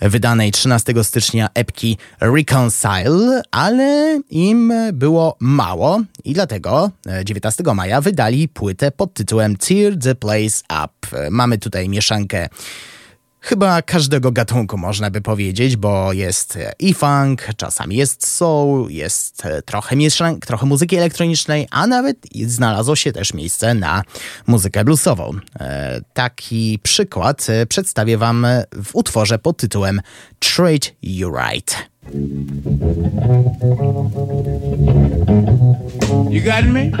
wydanej 0.00 0.52
13 0.52 0.94
stycznia 1.02 1.48
epki 1.54 1.98
Reconcile, 2.20 3.42
ale 3.50 4.20
im 4.30 4.72
było 4.92 5.36
mało 5.40 6.00
i 6.24 6.34
dlatego 6.34 6.90
19 7.24 7.64
maja 7.74 8.00
wydali 8.00 8.48
płytę 8.48 8.90
pod 8.90 9.14
tytułem 9.14 9.56
Tear 9.56 9.98
the 9.98 10.14
Place 10.14 10.84
Up. 10.84 11.16
Mamy 11.30 11.58
tutaj 11.58 11.88
mieszankę 11.88 12.48
chyba 13.46 13.82
każdego 13.82 14.32
gatunku 14.32 14.78
można 14.78 15.10
by 15.10 15.20
powiedzieć, 15.20 15.76
bo 15.76 16.12
jest 16.12 16.58
i 16.78 16.94
funk, 16.94 17.48
czasami 17.56 17.96
jest 17.96 18.26
soul, 18.26 18.90
jest 18.90 19.42
trochę 19.64 19.96
mieszank, 19.96 20.46
trochę 20.46 20.66
muzyki 20.66 20.96
elektronicznej, 20.96 21.68
a 21.70 21.86
nawet 21.86 22.16
znalazło 22.46 22.96
się 22.96 23.12
też 23.12 23.34
miejsce 23.34 23.74
na 23.74 24.02
muzykę 24.46 24.84
bluesową. 24.84 25.30
E, 25.60 26.00
taki 26.12 26.78
przykład 26.82 27.46
przedstawię 27.68 28.18
wam 28.18 28.46
w 28.84 28.90
utworze 28.92 29.38
pod 29.38 29.56
tytułem 29.56 30.00
Treat 30.38 30.92
You 31.02 31.30
Right. 31.30 31.95
You 32.12 32.20
got 36.40 36.64
me? 36.66 36.92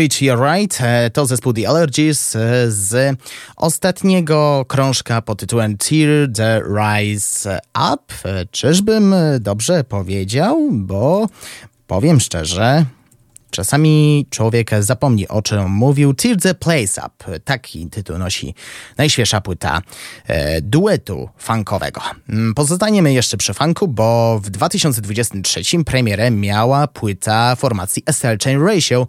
Treat 0.00 0.22
You 0.22 0.36
Right 0.44 0.80
e, 0.80 1.10
to 1.10 1.26
zespół 1.26 1.52
The 1.52 1.68
Allergies 1.68 2.36
e, 2.36 2.70
z 2.70 3.18
ostatniego 3.56 4.64
krążka 4.68 5.22
pod 5.22 5.40
tytułem 5.40 5.76
Tear 5.76 6.28
the 6.34 6.60
Rise 6.60 7.60
Up. 7.92 8.14
E, 8.24 8.46
Czyżbym 8.46 9.14
dobrze 9.40 9.84
powiedział? 9.84 10.68
Bo 10.72 11.28
powiem 11.86 12.20
szczerze, 12.20 12.84
Czasami 13.50 14.26
człowiek 14.30 14.70
zapomni 14.80 15.28
o 15.28 15.42
czym 15.42 15.70
mówił. 15.70 16.14
Tear 16.14 16.36
the 16.36 16.54
Place 16.54 17.02
Up. 17.06 17.40
Taki 17.44 17.86
tytuł 17.86 18.18
nosi 18.18 18.54
najświeższa 18.98 19.40
płyta 19.40 19.82
e, 20.26 20.60
duetu 20.60 21.28
funkowego. 21.38 22.00
Mm, 22.28 22.54
Pozostaniemy 22.54 23.12
jeszcze 23.12 23.36
przy 23.36 23.54
funku, 23.54 23.88
bo 23.88 24.40
w 24.42 24.50
2023 24.50 25.84
premierę 25.84 26.30
miała 26.30 26.86
płyta 26.86 27.56
formacji 27.56 28.02
SL 28.06 28.38
Chain 28.44 28.62
Ratio 28.66 29.06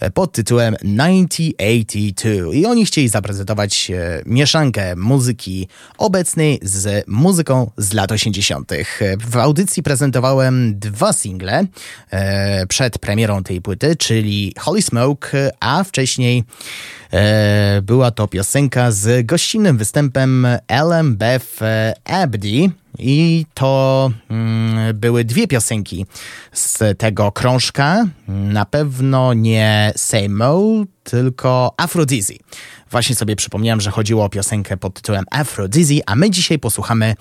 e, 0.00 0.10
pod 0.10 0.32
tytułem 0.32 0.76
1982. 0.76 2.52
I 2.52 2.66
oni 2.66 2.86
chcieli 2.86 3.08
zaprezentować 3.08 3.90
e, 3.90 4.22
mieszankę 4.26 4.96
muzyki 4.96 5.68
obecnej 5.98 6.58
z 6.62 7.04
muzyką 7.08 7.70
z 7.76 7.92
lat 7.92 8.12
80. 8.12 8.72
W 9.20 9.36
audycji 9.36 9.82
prezentowałem 9.82 10.78
dwa 10.78 11.12
single 11.12 11.64
e, 12.10 12.66
przed 12.66 12.98
premierą 12.98 13.42
tej 13.42 13.60
płyty, 13.60 13.83
czyli 13.98 14.54
Holy 14.58 14.82
Smoke, 14.82 15.50
a 15.60 15.84
wcześniej 15.84 16.44
e, 17.12 17.82
była 17.82 18.10
to 18.10 18.28
piosenka 18.28 18.90
z 18.90 19.26
gościnnym 19.26 19.78
występem 19.78 20.46
Ellen 20.68 21.16
Beth 21.16 21.62
e, 21.62 21.94
Abdi. 22.04 22.70
I 22.98 23.46
to 23.54 24.10
mm, 24.30 24.98
były 24.98 25.24
dwie 25.24 25.46
piosenki 25.48 26.06
z 26.52 26.98
tego 26.98 27.32
krążka. 27.32 28.04
Na 28.28 28.64
pewno 28.64 29.34
nie 29.34 29.92
Samo, 29.96 30.84
tylko 31.04 31.74
Aphrodizzy. 31.76 32.34
Właśnie 32.90 33.14
sobie 33.14 33.36
przypomniałem, 33.36 33.80
że 33.80 33.90
chodziło 33.90 34.24
o 34.24 34.28
piosenkę 34.28 34.76
pod 34.76 34.94
tytułem 34.94 35.24
Aphrodizzy, 35.30 36.00
a 36.06 36.16
my 36.16 36.30
dzisiaj 36.30 36.58
posłuchamy 36.58 37.14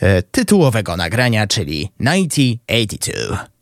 e, 0.00 0.22
tytułowego 0.22 0.96
nagrania, 0.96 1.46
czyli 1.46 1.90
1982. 1.98 3.57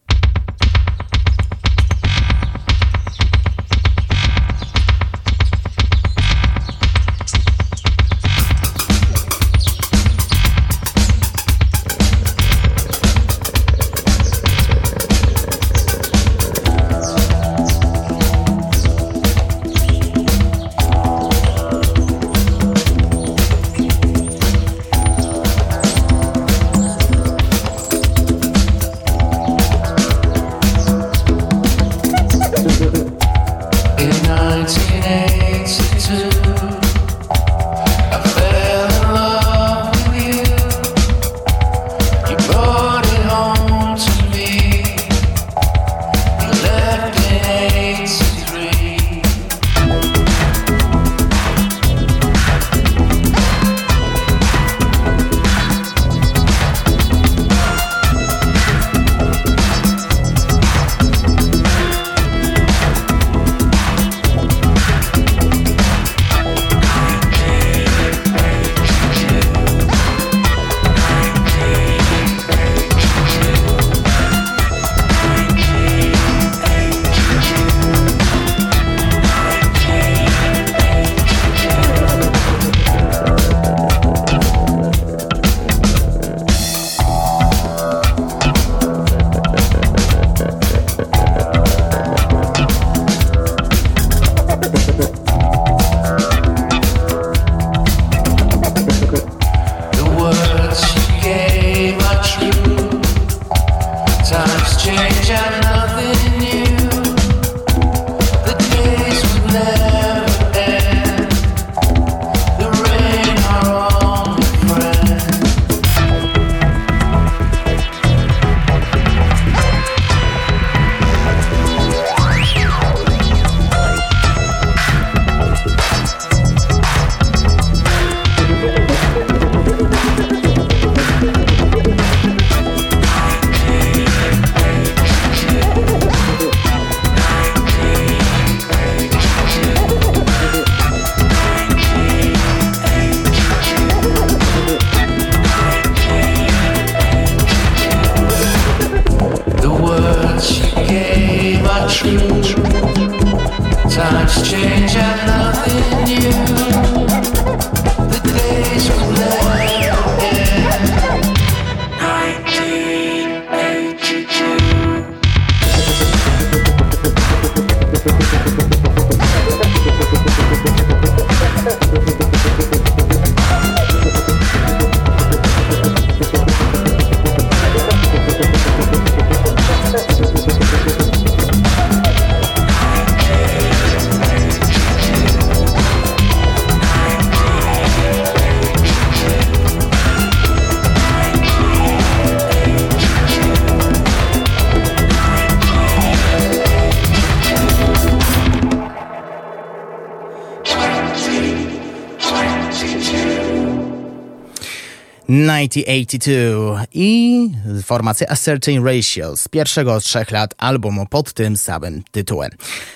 1982 205.68 206.84
i 206.92 207.50
formacja 207.82 208.26
A 208.30 208.36
Certain 208.36 208.84
Ratio 208.84 209.36
z 209.36 209.48
pierwszego 209.48 209.94
od 209.94 210.04
trzech 210.04 210.30
lat 210.30 210.54
albumu 210.58 211.06
pod 211.06 211.32
tym 211.32 211.56
samym 211.56 212.02
tytułem. 212.10 212.50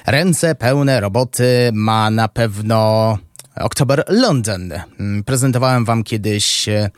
Ręce 0.07 0.55
pełne 0.55 1.01
roboty 1.01 1.71
ma 1.73 2.11
na 2.11 2.29
pewno 2.29 3.19
October 3.57 4.05
London. 4.09 4.73
Prezentowałem 5.27 5.85
wam 5.85 6.05
kiedyś 6.05 6.69
e, 6.69 6.91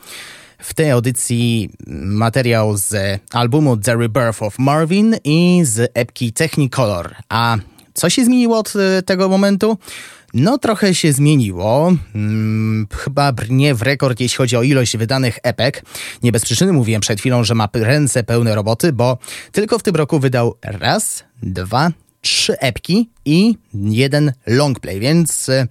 w 0.59 0.73
tej 0.73 0.91
audycji 0.91 1.69
materiał 2.05 2.77
z 2.77 3.21
albumu 3.31 3.77
The 3.77 3.95
Rebirth 3.95 4.43
of 4.43 4.59
Marvin 4.59 5.15
i 5.23 5.61
z 5.63 5.91
epki 5.93 6.33
Technicolor. 6.33 7.15
A 7.29 7.57
co 7.93 8.09
się 8.09 8.25
zmieniło 8.25 8.57
od 8.57 8.73
e, 8.75 9.01
tego 9.01 9.29
momentu? 9.29 9.77
No, 10.33 10.57
trochę 10.57 10.95
się 10.95 11.13
zmieniło. 11.13 11.93
Hmm, 12.13 12.87
chyba 12.91 13.31
brnie 13.31 13.75
w 13.75 13.81
rekord, 13.81 14.19
jeśli 14.19 14.37
chodzi 14.37 14.57
o 14.57 14.63
ilość 14.63 14.97
wydanych 14.97 15.39
epek. 15.43 15.83
Nie 16.23 16.31
bez 16.31 16.45
przyczyny 16.45 16.73
mówiłem 16.73 17.01
przed 17.01 17.19
chwilą, 17.19 17.43
że 17.43 17.55
ma 17.55 17.69
ręce 17.73 18.23
pełne 18.23 18.55
roboty, 18.55 18.93
bo 18.93 19.17
tylko 19.51 19.79
w 19.79 19.83
tym 19.83 19.95
roku 19.95 20.19
wydał 20.19 20.55
raz, 20.61 21.23
dwa, 21.43 21.91
trzy 22.21 22.59
epki 22.59 23.09
i 23.25 23.57
jeden 23.73 24.33
longplay, 24.47 24.99
więc 24.99 25.49
e, 25.49 25.67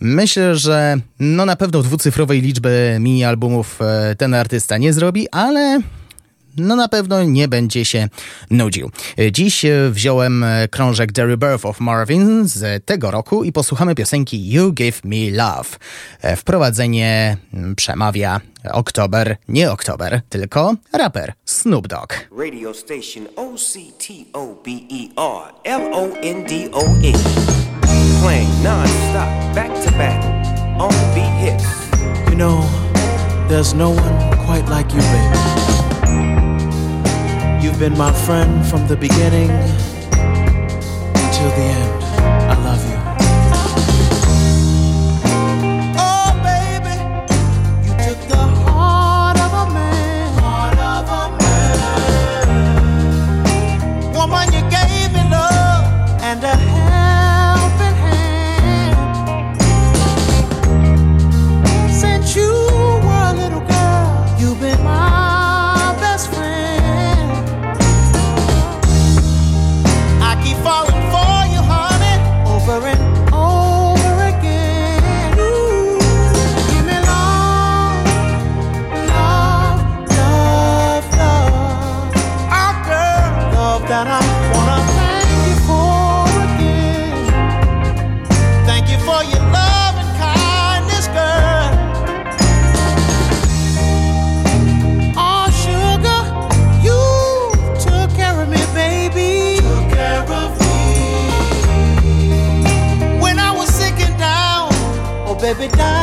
myślę, 0.00 0.56
że 0.56 0.96
no 1.20 1.46
na 1.46 1.56
pewno 1.56 1.82
dwucyfrowej 1.82 2.40
liczby 2.40 2.96
mini-albumów 3.00 3.78
e, 3.80 4.16
ten 4.16 4.34
artysta 4.34 4.78
nie 4.78 4.92
zrobi, 4.92 5.28
ale 5.30 5.80
no 6.56 6.76
na 6.76 6.88
pewno 6.88 7.24
nie 7.24 7.48
będzie 7.48 7.84
się 7.84 8.08
nudził. 8.50 8.90
Dziś 9.32 9.64
wziąłem 9.90 10.44
krążek 10.70 11.12
The 11.12 11.26
Rebirth 11.26 11.66
of 11.66 11.80
Marvin 11.80 12.48
z 12.48 12.84
tego 12.84 13.10
roku 13.10 13.44
i 13.44 13.52
posłuchamy 13.52 13.94
piosenki 13.94 14.52
You 14.52 14.72
Give 14.72 15.04
Me 15.04 15.30
Love. 15.30 15.68
Wprowadzenie 16.36 17.36
przemawia 17.76 18.40
Oktober, 18.70 19.36
nie 19.48 19.70
Oktober, 19.70 20.20
tylko 20.28 20.74
raper 20.92 21.32
Snoop 21.44 21.88
Dogg. 21.88 22.14
Radio 22.38 22.74
station 22.74 23.26
O-C-T-O-B-E-R 23.36 24.62
L-O-N-D-O-E 25.64 27.12
Playing 28.22 28.62
non-stop, 28.62 29.54
back 29.54 29.84
to 29.84 29.90
back, 29.90 30.24
on 30.78 30.94
beat 31.14 31.32
hits 31.40 31.66
You 32.30 32.36
know, 32.36 32.64
there's 33.48 33.74
no 33.74 33.90
one 33.90 34.36
quite 34.46 34.68
like 34.68 34.94
you, 34.94 35.00
baby 35.00 35.71
You've 37.62 37.78
been 37.78 37.96
my 37.96 38.12
friend 38.12 38.66
from 38.66 38.88
the 38.88 38.96
beginning 38.96 39.48
until 41.14 41.48
the 41.50 41.62
end. 41.62 42.01
Oh, 105.52 105.58
baby, 105.58 106.01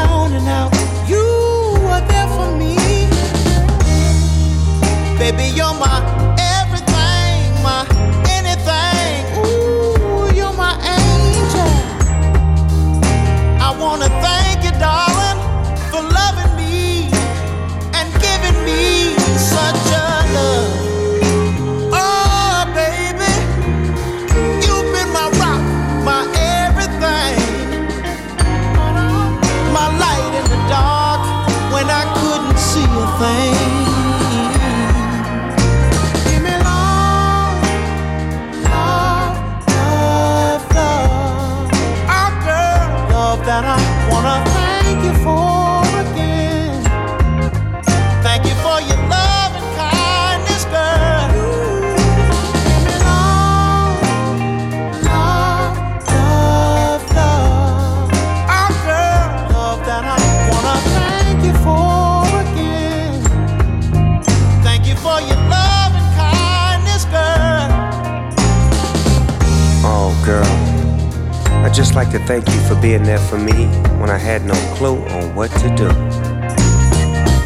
there 73.09 73.17
for 73.17 73.39
me 73.39 73.65
when 73.99 74.11
I 74.11 74.19
had 74.19 74.45
no 74.45 74.53
clue 74.75 74.99
on 75.17 75.33
what 75.33 75.49
to 75.61 75.75
do. 75.75 75.89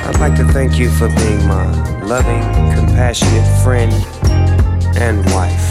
I'd 0.06 0.20
like 0.20 0.36
to 0.36 0.46
thank 0.52 0.78
you 0.78 0.90
for 0.90 1.08
being 1.08 1.48
my 1.48 1.66
loving, 2.04 2.44
compassionate 2.76 3.48
friend 3.64 3.94
and 4.98 5.24
wife. 5.32 5.70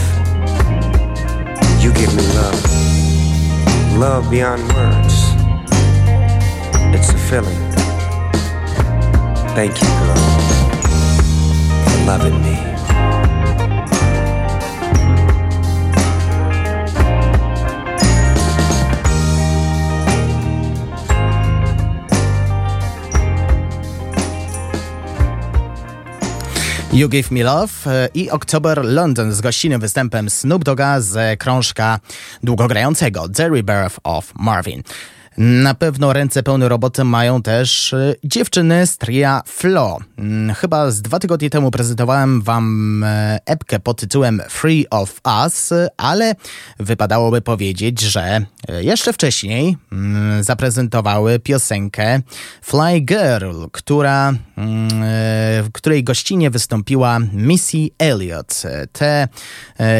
You 1.83 1.93
give 1.93 2.11
me 2.15 2.23
love. 2.33 2.61
Love 3.95 4.31
beyond 4.31 4.67
You 26.93 27.09
Give 27.09 27.31
Me 27.31 27.43
Love 27.43 27.71
e, 27.85 28.09
i 28.13 28.29
October 28.29 28.85
London 28.85 29.31
z 29.31 29.41
gościnnym 29.41 29.81
występem 29.81 30.29
Snoop 30.29 30.63
Dogga 30.63 31.01
z 31.01 31.39
krążka 31.39 31.99
długogrającego 32.43 33.29
The 33.29 33.49
Rebirth 33.49 33.99
of 34.03 34.33
Marvin. 34.35 34.83
Na 35.37 35.73
pewno 35.73 36.13
ręce 36.13 36.43
pełne 36.43 36.69
roboty 36.69 37.03
mają 37.03 37.41
też 37.41 37.93
y, 37.93 38.15
dziewczyny 38.23 38.87
z 38.87 38.97
tria 38.97 39.41
Flo. 39.45 39.97
Mm, 40.17 40.55
Chyba 40.55 40.91
z 40.91 41.01
dwa 41.01 41.19
tygodnie 41.19 41.49
temu 41.49 41.71
prezentowałem 41.71 42.41
wam 42.41 43.03
e, 43.03 43.39
epkę 43.45 43.79
pod 43.79 43.99
tytułem 43.99 44.41
Free 44.49 44.85
of 44.89 45.21
Us, 45.43 45.73
ale 45.97 46.35
wypadałoby 46.79 47.41
powiedzieć, 47.41 48.01
że 48.01 48.45
e, 48.67 48.83
jeszcze 48.83 49.13
wcześniej 49.13 49.77
mm, 49.91 50.43
zaprezentowały 50.43 51.39
piosenkę 51.39 52.21
Fly 52.61 53.01
Girl, 53.01 53.65
która, 53.71 54.33
mm, 54.57 54.87
e, 55.03 55.63
w 55.63 55.69
której 55.73 56.03
gościnie 56.03 56.49
wystąpiła 56.49 57.19
Missy 57.33 57.89
Elliott. 57.97 58.61
Te 58.91 59.27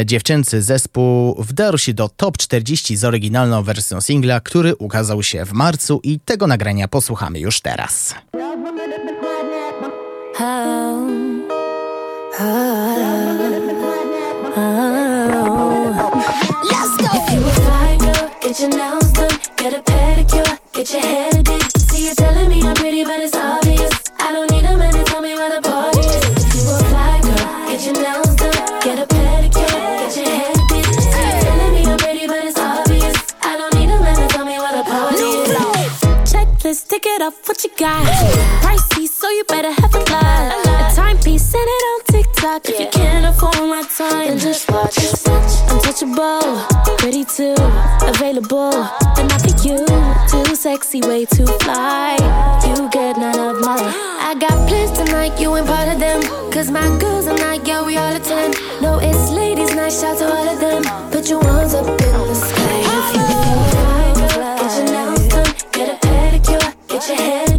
dziewczęcy 0.04 0.62
zespół 0.62 1.42
wdarł 1.42 1.78
się 1.78 1.94
do 1.94 2.08
top 2.08 2.36
40 2.38 2.96
z 2.96 3.04
oryginalną 3.04 3.62
wersją 3.62 4.00
singla, 4.00 4.40
który 4.40 4.76
ukazał 4.76 5.22
się 5.24 5.44
w 5.44 5.52
marcu 5.52 6.00
i 6.02 6.20
tego 6.20 6.46
nagrania 6.46 6.88
posłuchamy 6.88 7.40
już 7.40 7.60
teraz. 7.60 8.14
is 36.74 36.80
stick 36.80 37.06
it 37.06 37.22
up, 37.22 37.34
what 37.46 37.62
you 37.62 37.70
got? 37.78 38.04
Pricey, 38.62 39.06
so 39.06 39.28
you 39.30 39.44
better 39.44 39.70
have 39.70 39.94
a 39.94 40.02
lot. 40.12 40.46
A, 40.66 40.94
timepiece, 40.94 41.44
send 41.52 41.68
it 41.76 41.82
on 41.90 42.00
TikTok. 42.12 42.68
If 42.68 42.80
you 42.80 42.88
can't 42.90 43.26
afford 43.26 43.68
my 43.74 43.82
time, 43.96 44.26
then 44.28 44.38
just 44.38 44.68
watch. 44.70 44.96
Untouchable, 45.70 46.42
pretty 46.98 47.24
too, 47.24 47.54
available, 48.12 48.72
but 49.14 49.24
not 49.30 49.40
for 49.44 49.54
you. 49.66 49.78
Too 50.30 50.56
sexy, 50.56 51.00
way 51.02 51.24
too 51.26 51.46
fly. 51.64 52.16
You 52.66 52.88
get 52.90 53.18
none 53.18 53.38
of 53.38 53.60
my. 53.60 53.78
I 54.30 54.34
got 54.34 54.56
plans 54.68 54.92
tonight, 54.98 55.38
you 55.40 55.54
ain't 55.56 55.66
part 55.66 55.88
of 55.88 55.98
them. 56.00 56.22
Cause 56.50 56.70
my 56.70 56.88
girls 56.98 57.26
are 57.28 57.38
not, 57.38 57.66
yeah, 57.66 57.84
we 57.86 57.96
all 57.96 58.14
attend. 58.16 58.56
No, 58.82 58.98
it's 58.98 59.30
ladies' 59.30 59.74
night, 59.74 59.92
shout 59.92 60.18
to 60.18 60.26
all 60.26 60.48
of 60.48 60.58
them. 60.60 60.82
Put 61.12 61.30
your 61.30 61.44
arms 61.44 61.74
up 61.74 61.86
in 61.86 62.14
the 62.28 62.34
sky 62.34 62.78
if 62.96 63.68
you. 63.68 63.73
your 67.08 67.16
hands 67.18 67.53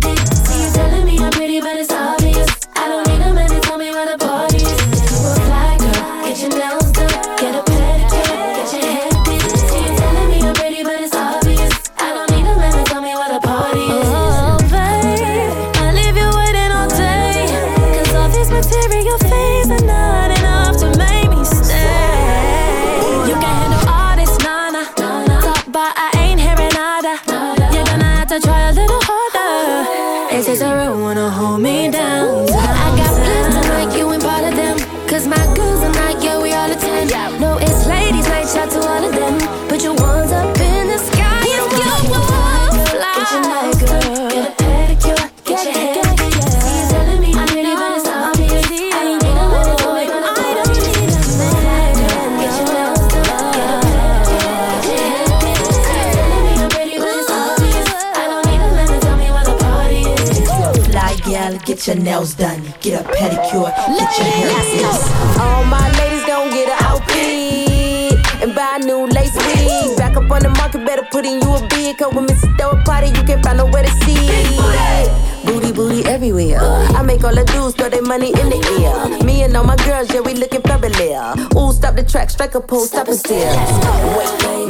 money 78.18 78.32
in 78.40 78.48
the 78.50 78.60
ear. 78.80 79.26
Me 79.26 79.44
and 79.44 79.56
all 79.58 79.66
my 79.66 79.76
girls, 79.84 80.08
yeah, 80.14 80.22
we 80.22 80.34
looking 80.34 80.62
fabulous. 80.62 81.36
Ooh, 81.60 81.72
stop 81.76 81.96
the 81.96 82.04
track, 82.04 82.30
strike 82.30 82.56
a 82.56 82.62
pose, 82.62 82.88
stop 82.88 83.08
and 83.08 83.18
steer. 83.18 83.52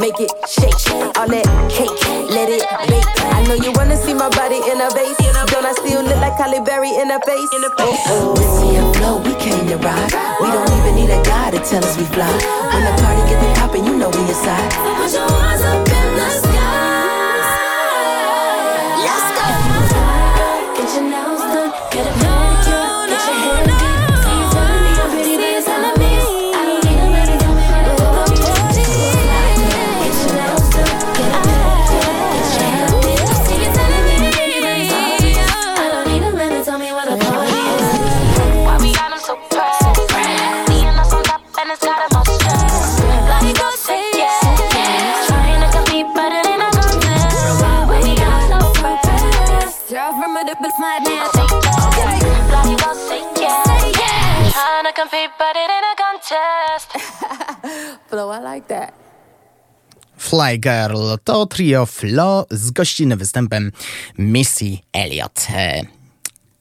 Make 0.02 0.18
it 0.18 0.32
shake, 0.50 0.74
all 1.14 1.28
that 1.30 1.46
cake, 1.70 1.94
let 2.34 2.50
it 2.50 2.66
bake. 2.90 3.06
I 3.22 3.46
know 3.46 3.54
you 3.54 3.70
wanna 3.78 3.96
see 3.96 4.14
my 4.14 4.28
body 4.30 4.58
in 4.70 4.82
a 4.82 4.90
vase. 4.90 5.16
Don't 5.52 5.64
I 5.64 5.72
still 5.78 6.02
look 6.02 6.18
like 6.18 6.34
Halle 6.34 6.58
Berry 6.64 6.90
in 6.90 7.10
a 7.10 7.18
face? 7.22 7.50
In 7.54 7.62
a. 7.62 7.70
Oh, 7.78 8.34
oh. 8.34 8.58
see 8.58 8.74
a 8.82 8.84
flow, 8.98 9.22
we 9.22 9.32
came 9.38 9.66
to 9.70 9.78
rock. 9.78 10.10
We 10.42 10.50
don't 10.50 10.72
even 10.82 10.94
need 10.98 11.10
a 11.14 11.22
guy 11.22 11.50
to 11.54 11.60
tell 11.62 11.84
us 11.84 11.96
we 11.96 12.04
fly. 12.10 12.26
When 12.74 12.82
the 12.82 12.94
party 12.98 13.22
get 13.30 13.38
the 13.38 13.50
poppin', 13.60 13.86
you 13.86 13.94
know 13.96 14.10
we 14.10 14.22
inside. 14.26 15.55
My 60.46 60.58
Girl 60.58 61.18
to 61.24 61.46
trio 61.46 61.86
Flo 61.86 62.46
z 62.50 62.70
gościnnym 62.70 63.18
występem 63.18 63.72
Missy 64.18 64.78
Elliott. 64.92 65.46
E, 65.54 65.82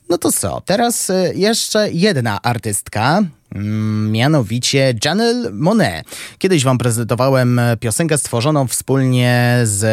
no 0.09 0.17
to 0.17 0.31
co, 0.31 0.61
teraz 0.61 1.09
e, 1.09 1.33
jeszcze 1.35 1.91
jedna 1.91 2.41
artystka, 2.41 3.23
mm, 3.55 4.11
mianowicie 4.11 4.93
Janelle 5.05 5.51
Monet. 5.51 6.07
Kiedyś 6.37 6.63
wam 6.63 6.77
prezentowałem 6.77 7.59
e, 7.59 7.77
piosenkę 7.77 8.17
stworzoną 8.17 8.67
wspólnie 8.67 9.59
z 9.63 9.85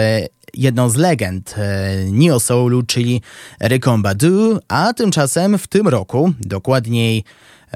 jedną 0.55 0.89
z 0.89 0.97
legend 0.97 1.55
Neo 2.13 2.41
Soulu, 2.41 2.83
czyli 2.83 3.23
Recomba 3.61 4.15
Du, 4.15 4.61
a 4.69 4.93
tymczasem 4.93 5.59
w 5.59 5.67
tym 5.67 5.89
roku, 5.89 6.33
dokładniej 6.41 7.25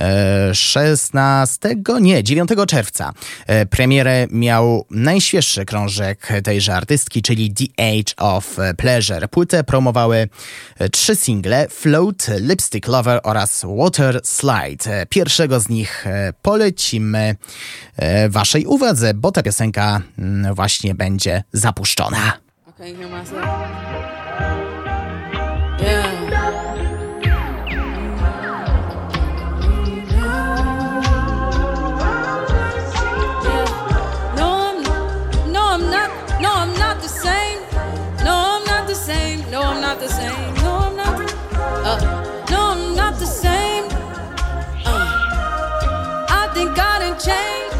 E, 0.00 0.54
16, 0.54 1.76
nie, 2.00 2.24
9 2.24 2.50
czerwca 2.68 3.12
e, 3.46 3.66
premierę 3.66 4.26
miał 4.30 4.86
najświeższy 4.90 5.64
krążek 5.64 6.28
tejże 6.44 6.74
artystki, 6.74 7.22
czyli 7.22 7.54
The 7.54 7.84
Age 7.84 8.16
of 8.16 8.56
Pleasure. 8.76 9.28
Płytę 9.28 9.64
promowały 9.64 10.28
e, 10.78 10.88
trzy 10.88 11.16
single, 11.16 11.68
Float, 11.68 12.26
Lipstick 12.40 12.88
Lover 12.88 13.20
oraz 13.22 13.64
Water 13.76 14.20
Slide. 14.24 15.06
Pierwszego 15.08 15.60
z 15.60 15.68
nich 15.68 16.04
polecimy 16.42 17.36
waszej 18.28 18.66
uwadze, 18.66 19.14
bo 19.14 19.32
ta 19.32 19.42
piosenka 19.42 20.02
mm, 20.18 20.54
właśnie 20.54 20.94
będzie 20.94 21.42
zapuszczona. 21.52 22.32
Okay, 22.66 22.94
change. 47.26 47.75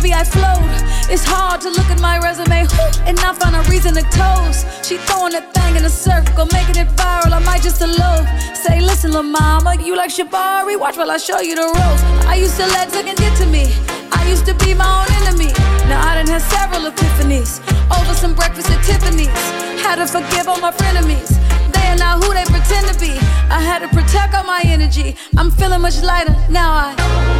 Baby, 0.00 0.14
I 0.14 0.24
float. 0.24 0.64
It's 1.10 1.24
hard 1.24 1.60
to 1.62 1.68
look 1.70 1.88
at 1.90 2.00
my 2.00 2.18
resume 2.18 2.66
and 3.06 3.16
not 3.16 3.36
find 3.36 3.54
a 3.56 3.62
reason 3.70 3.94
to 3.94 4.02
toast. 4.10 4.66
She 4.84 4.96
throwing 5.08 5.32
that 5.32 5.52
thing 5.52 5.76
in 5.76 5.84
a 5.84 5.90
circle, 5.90 6.46
making 6.52 6.76
it 6.76 6.88
viral. 6.96 7.32
I 7.32 7.40
might 7.40 7.62
just 7.62 7.82
elope. 7.82 8.26
Say, 8.54 8.80
listen, 8.80 9.12
little 9.12 9.28
mama, 9.28 9.76
you 9.82 9.96
like 9.96 10.10
Shabari? 10.10 10.78
Watch 10.78 10.96
while 10.96 11.10
I 11.10 11.18
show 11.18 11.40
you 11.40 11.54
the 11.54 11.66
ropes. 11.68 12.02
I 12.26 12.36
used 12.36 12.56
to 12.56 12.66
let 12.66 12.90
second 12.90 13.16
get 13.18 13.36
to 13.38 13.46
me. 13.46 13.72
I 14.12 14.26
used 14.28 14.46
to 14.46 14.54
be 14.54 14.74
my 14.74 14.88
own 14.88 15.10
enemy. 15.20 15.52
Now 15.88 16.00
I 16.00 16.14
done 16.16 16.28
had 16.28 16.42
several 16.42 16.90
epiphanies 16.90 17.60
over 17.92 18.14
some 18.14 18.34
breakfast 18.34 18.70
at 18.70 18.80
Tiffany's. 18.84 19.44
Had 19.84 19.96
to 19.96 20.06
forgive 20.06 20.48
all 20.48 20.60
my 20.60 20.70
frenemies. 20.72 21.36
They 21.72 21.86
are 21.92 21.96
not 21.96 22.24
who 22.24 22.32
they 22.32 22.44
pretend 22.44 22.88
to 22.88 22.96
be. 22.98 23.12
I 23.50 23.60
had 23.60 23.80
to 23.80 23.88
protect 23.88 24.34
all 24.34 24.44
my 24.44 24.62
energy. 24.64 25.16
I'm 25.36 25.50
feeling 25.50 25.82
much 25.82 26.00
lighter 26.02 26.34
now. 26.48 26.70
I 26.72 26.90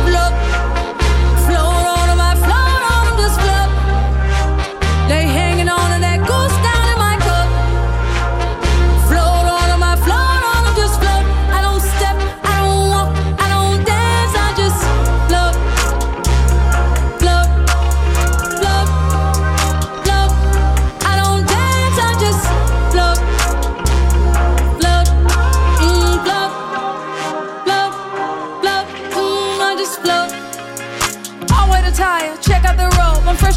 float, 0.04 0.34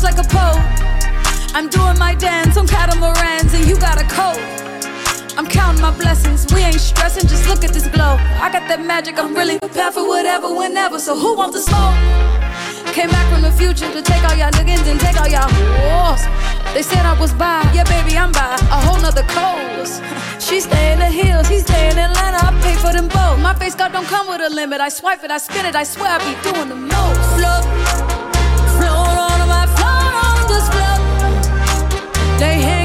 Like 0.03 0.17
a 0.17 0.27
pope. 0.27 0.59
I'm 1.55 1.69
doing 1.69 1.97
my 1.97 2.13
dance 2.13 2.57
on 2.57 2.67
catamarans, 2.67 3.53
and 3.53 3.65
you 3.65 3.79
got 3.79 3.95
a 4.01 4.03
coat. 4.11 4.37
I'm 5.37 5.47
counting 5.47 5.81
my 5.81 5.95
blessings. 5.97 6.45
We 6.53 6.59
ain't 6.59 6.75
stressing, 6.75 7.25
just 7.29 7.47
look 7.47 7.63
at 7.63 7.71
this 7.71 7.87
glow. 7.87 8.19
I 8.35 8.51
got 8.51 8.67
that 8.67 8.83
magic, 8.83 9.17
I'm 9.17 9.33
really 9.33 9.59
prepared 9.59 9.93
for 9.93 10.05
whatever, 10.05 10.53
whenever. 10.53 10.99
So 10.99 11.17
who 11.17 11.37
wants 11.37 11.55
to 11.55 11.61
smoke? 11.63 11.95
Came 12.93 13.11
back 13.11 13.31
from 13.31 13.43
the 13.43 13.51
future 13.53 13.89
to 13.93 14.01
take 14.01 14.21
all 14.27 14.35
y'all 14.35 14.51
niggas 14.51 14.83
and 14.91 14.99
take 14.99 15.15
all 15.21 15.29
y'all 15.31 15.47
wars. 15.87 16.19
They 16.75 16.83
said 16.83 17.05
I 17.05 17.15
was 17.17 17.31
by, 17.31 17.63
yeah, 17.73 17.85
baby, 17.85 18.17
I'm 18.17 18.33
by 18.33 18.55
a 18.59 18.79
whole 18.83 18.99
nother 18.99 19.23
coast. 19.31 20.03
She 20.43 20.59
stay 20.59 20.91
in 20.91 20.99
the 20.99 21.07
hills, 21.07 21.47
he 21.47 21.59
stay 21.59 21.89
in 21.89 21.97
Atlanta. 21.97 22.43
I 22.43 22.51
pay 22.61 22.75
for 22.75 22.91
them 22.91 23.07
both. 23.07 23.39
My 23.39 23.55
face 23.55 23.73
card 23.73 23.93
don't 23.93 24.05
come 24.07 24.27
with 24.27 24.41
a 24.41 24.49
limit. 24.49 24.81
I 24.81 24.89
swipe 24.89 25.23
it, 25.23 25.31
I 25.31 25.37
spin 25.37 25.65
it. 25.65 25.75
I 25.75 25.83
swear 25.83 26.11
I 26.11 26.19
be 26.19 26.35
doing 26.43 26.67
the 26.67 26.75
most. 26.75 28.12
They 32.43 32.61
hey. 32.61 32.82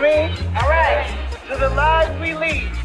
Me. 0.00 0.28
All 0.60 0.68
right. 0.68 1.06
To 1.48 1.56
the 1.56 1.70
lives 1.70 2.20
we 2.20 2.34
lead. 2.34 2.83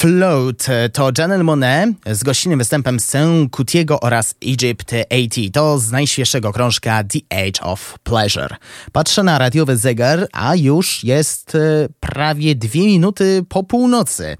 Float 0.00 0.66
to 0.92 1.10
Janelle 1.18 1.42
Monet 1.44 1.90
z 2.12 2.24
gościnnym 2.24 2.58
występem 2.58 3.00
Saint 3.00 3.52
Kutiego 3.52 4.00
oraz 4.00 4.34
Egypt 4.46 4.92
80. 5.10 5.54
To 5.54 5.78
z 5.78 5.90
najświeższego 5.90 6.52
krążka 6.52 7.04
The 7.04 7.18
Age 7.30 7.60
of 7.62 7.98
Pleasure. 8.02 8.56
Patrzę 8.92 9.22
na 9.22 9.38
radiowy 9.38 9.76
zegar, 9.76 10.28
a 10.32 10.54
już 10.54 11.04
jest 11.04 11.54
e, 11.54 11.58
prawie 12.00 12.54
dwie 12.54 12.86
minuty 12.86 13.44
po 13.48 13.62
północy. 13.62 14.36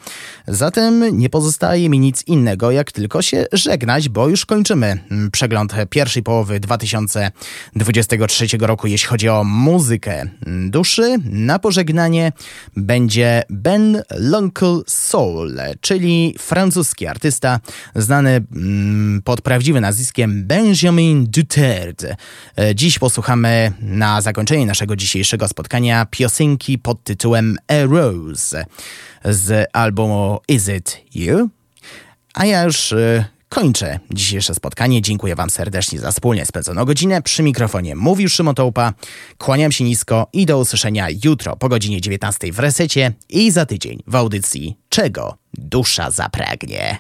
Zatem 0.49 1.19
nie 1.19 1.31
pozostaje 1.31 1.89
mi 1.89 1.99
nic 1.99 2.27
innego, 2.27 2.71
jak 2.71 2.93
tylko 2.93 3.23
się 3.23 3.47
żegnać, 3.53 4.09
bo 4.09 4.29
już 4.29 4.47
kończymy 4.47 4.99
mm, 5.11 5.31
przegląd 5.31 5.73
pierwszej 5.91 6.23
połowy 6.23 6.61
2023 6.61 8.47
roku, 8.61 8.87
jeśli 8.87 9.09
chodzi 9.09 9.29
o 9.29 9.45
muzykę 9.45 10.31
duszy. 10.47 11.17
Na 11.25 11.59
pożegnanie 11.59 12.33
będzie 12.77 13.43
Ben 13.51 14.03
L'Uncle 14.11 14.83
Soul, 14.87 15.50
czyli 15.81 16.35
francuski 16.39 17.07
artysta 17.07 17.61
znany 17.95 18.31
mm, 18.31 19.23
pod 19.23 19.43
prawdziwym 19.43 19.83
nazwiskiem 19.83 20.45
Benjamin 20.47 21.27
Duterte. 21.31 22.17
E, 22.59 22.75
Dziś 22.75 22.99
posłuchamy 22.99 23.73
na 23.81 24.21
zakończenie 24.21 24.67
naszego 24.67 24.97
dzisiejszego 24.97 25.49
spotkania 25.49 26.07
piosenki 26.11 26.79
pod 26.79 27.05
tytułem 27.05 27.57
A 27.69 27.87
Rose 27.87 28.65
z 29.25 29.69
albumu 29.73 30.39
Is 30.49 30.69
It 30.69 31.01
You? 31.15 31.49
A 32.35 32.45
ja 32.47 32.65
już 32.65 32.93
e, 32.93 33.25
kończę 33.51 33.99
dzisiejsze 34.11 34.55
spotkanie. 34.55 35.03
Dziękuję 35.03 35.35
Wam 35.35 35.51
serdecznie 35.51 35.99
za 35.99 36.13
wspólnie 36.13 36.47
spędzoną 36.47 36.85
godzinę. 36.85 37.23
Przy 37.23 37.43
mikrofonie 37.43 37.97
mówił 37.97 38.29
Szymon 38.29 38.55
Tołpa. 38.55 38.93
Kłaniam 39.39 39.73
się 39.73 39.85
nisko 39.85 40.27
i 40.33 40.47
do 40.47 40.59
usłyszenia 40.59 41.07
jutro 41.25 41.57
po 41.57 41.69
godzinie 41.69 42.01
19 42.01 42.53
w 42.53 42.59
resecie 42.59 43.13
i 43.29 43.51
za 43.51 43.67
tydzień 43.67 44.03
w 44.07 44.15
audycji 44.15 44.77
Czego 44.89 45.37
dusza 45.55 46.11
zapragnie. 46.11 46.99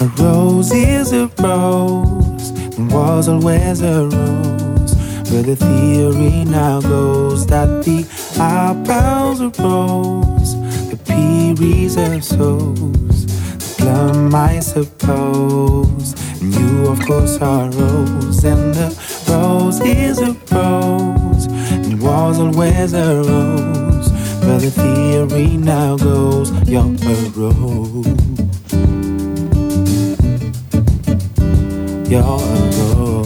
A 0.00 0.22
rose 0.22 0.72
is 0.72 1.12
a 1.12 1.42
rose, 1.42 2.52
and 2.78 2.92
was 2.92 3.28
always 3.28 3.82
a 3.82 4.02
rose. 4.02 4.63
But 5.34 5.46
the 5.46 5.56
theory 5.56 6.44
now 6.44 6.80
goes 6.80 7.44
that 7.48 7.82
the 7.84 8.06
eyebrows 8.40 9.40
are 9.40 9.50
rose, 9.60 10.54
the 10.90 10.96
pea 10.96 11.54
reserve 11.58 12.24
souls, 12.24 13.26
the 13.26 13.74
plum, 13.76 14.32
I 14.32 14.60
suppose. 14.60 16.14
And 16.40 16.54
you, 16.54 16.86
of 16.86 17.00
course, 17.04 17.38
are 17.42 17.68
rose, 17.68 18.44
and 18.44 18.74
the 18.74 18.94
rose 19.28 19.80
is 19.80 20.20
a 20.20 20.34
rose, 20.52 21.46
and 21.46 22.00
was 22.00 22.38
always 22.38 22.92
a 22.92 23.16
rose. 23.16 24.12
But 24.38 24.58
the 24.60 24.70
theory 24.70 25.56
now 25.56 25.96
goes, 25.96 26.52
you're 26.68 26.84
a 26.84 27.30
rose. 27.34 28.06
You're 32.08 32.22
a 32.22 32.94
rose. 32.94 33.23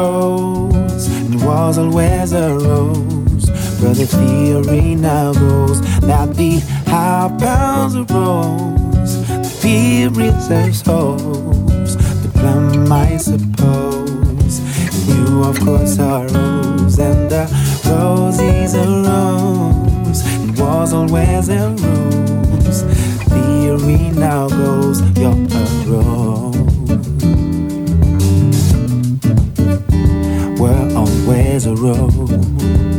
Rose, 0.00 1.06
and 1.08 1.34
was 1.44 1.78
always 1.78 2.32
a 2.32 2.54
rose. 2.54 3.46
But 3.80 3.94
the 4.00 4.06
theory 4.06 4.94
now 4.94 5.32
goes 5.32 5.80
that 6.00 6.34
the 6.36 6.60
high 6.86 7.30
pounds 7.38 7.94
of 7.94 8.10
rose, 8.10 9.12
the 9.28 9.58
periods 9.62 10.50
of 10.50 10.74
souls, 10.76 11.96
the 12.22 12.30
plum, 12.38 12.92
I 12.92 13.16
suppose. 13.16 14.54
You, 15.08 15.44
of 15.44 15.58
course, 15.60 15.98
are 15.98 16.26
rose, 16.28 16.98
and 16.98 17.30
the 17.30 17.44
rose 17.86 18.40
is 18.40 18.74
a 18.74 18.86
rose, 19.08 20.20
and 20.34 20.58
was 20.58 20.92
always 20.92 21.48
a 21.48 21.70
rose. 21.84 22.82
Theory 23.32 24.10
now 24.26 24.48
goes, 24.48 25.00
you're 25.18 25.32
a 25.32 25.64
rose. 25.86 26.19
there's 31.50 31.66
a 31.66 31.74
road. 31.74 32.89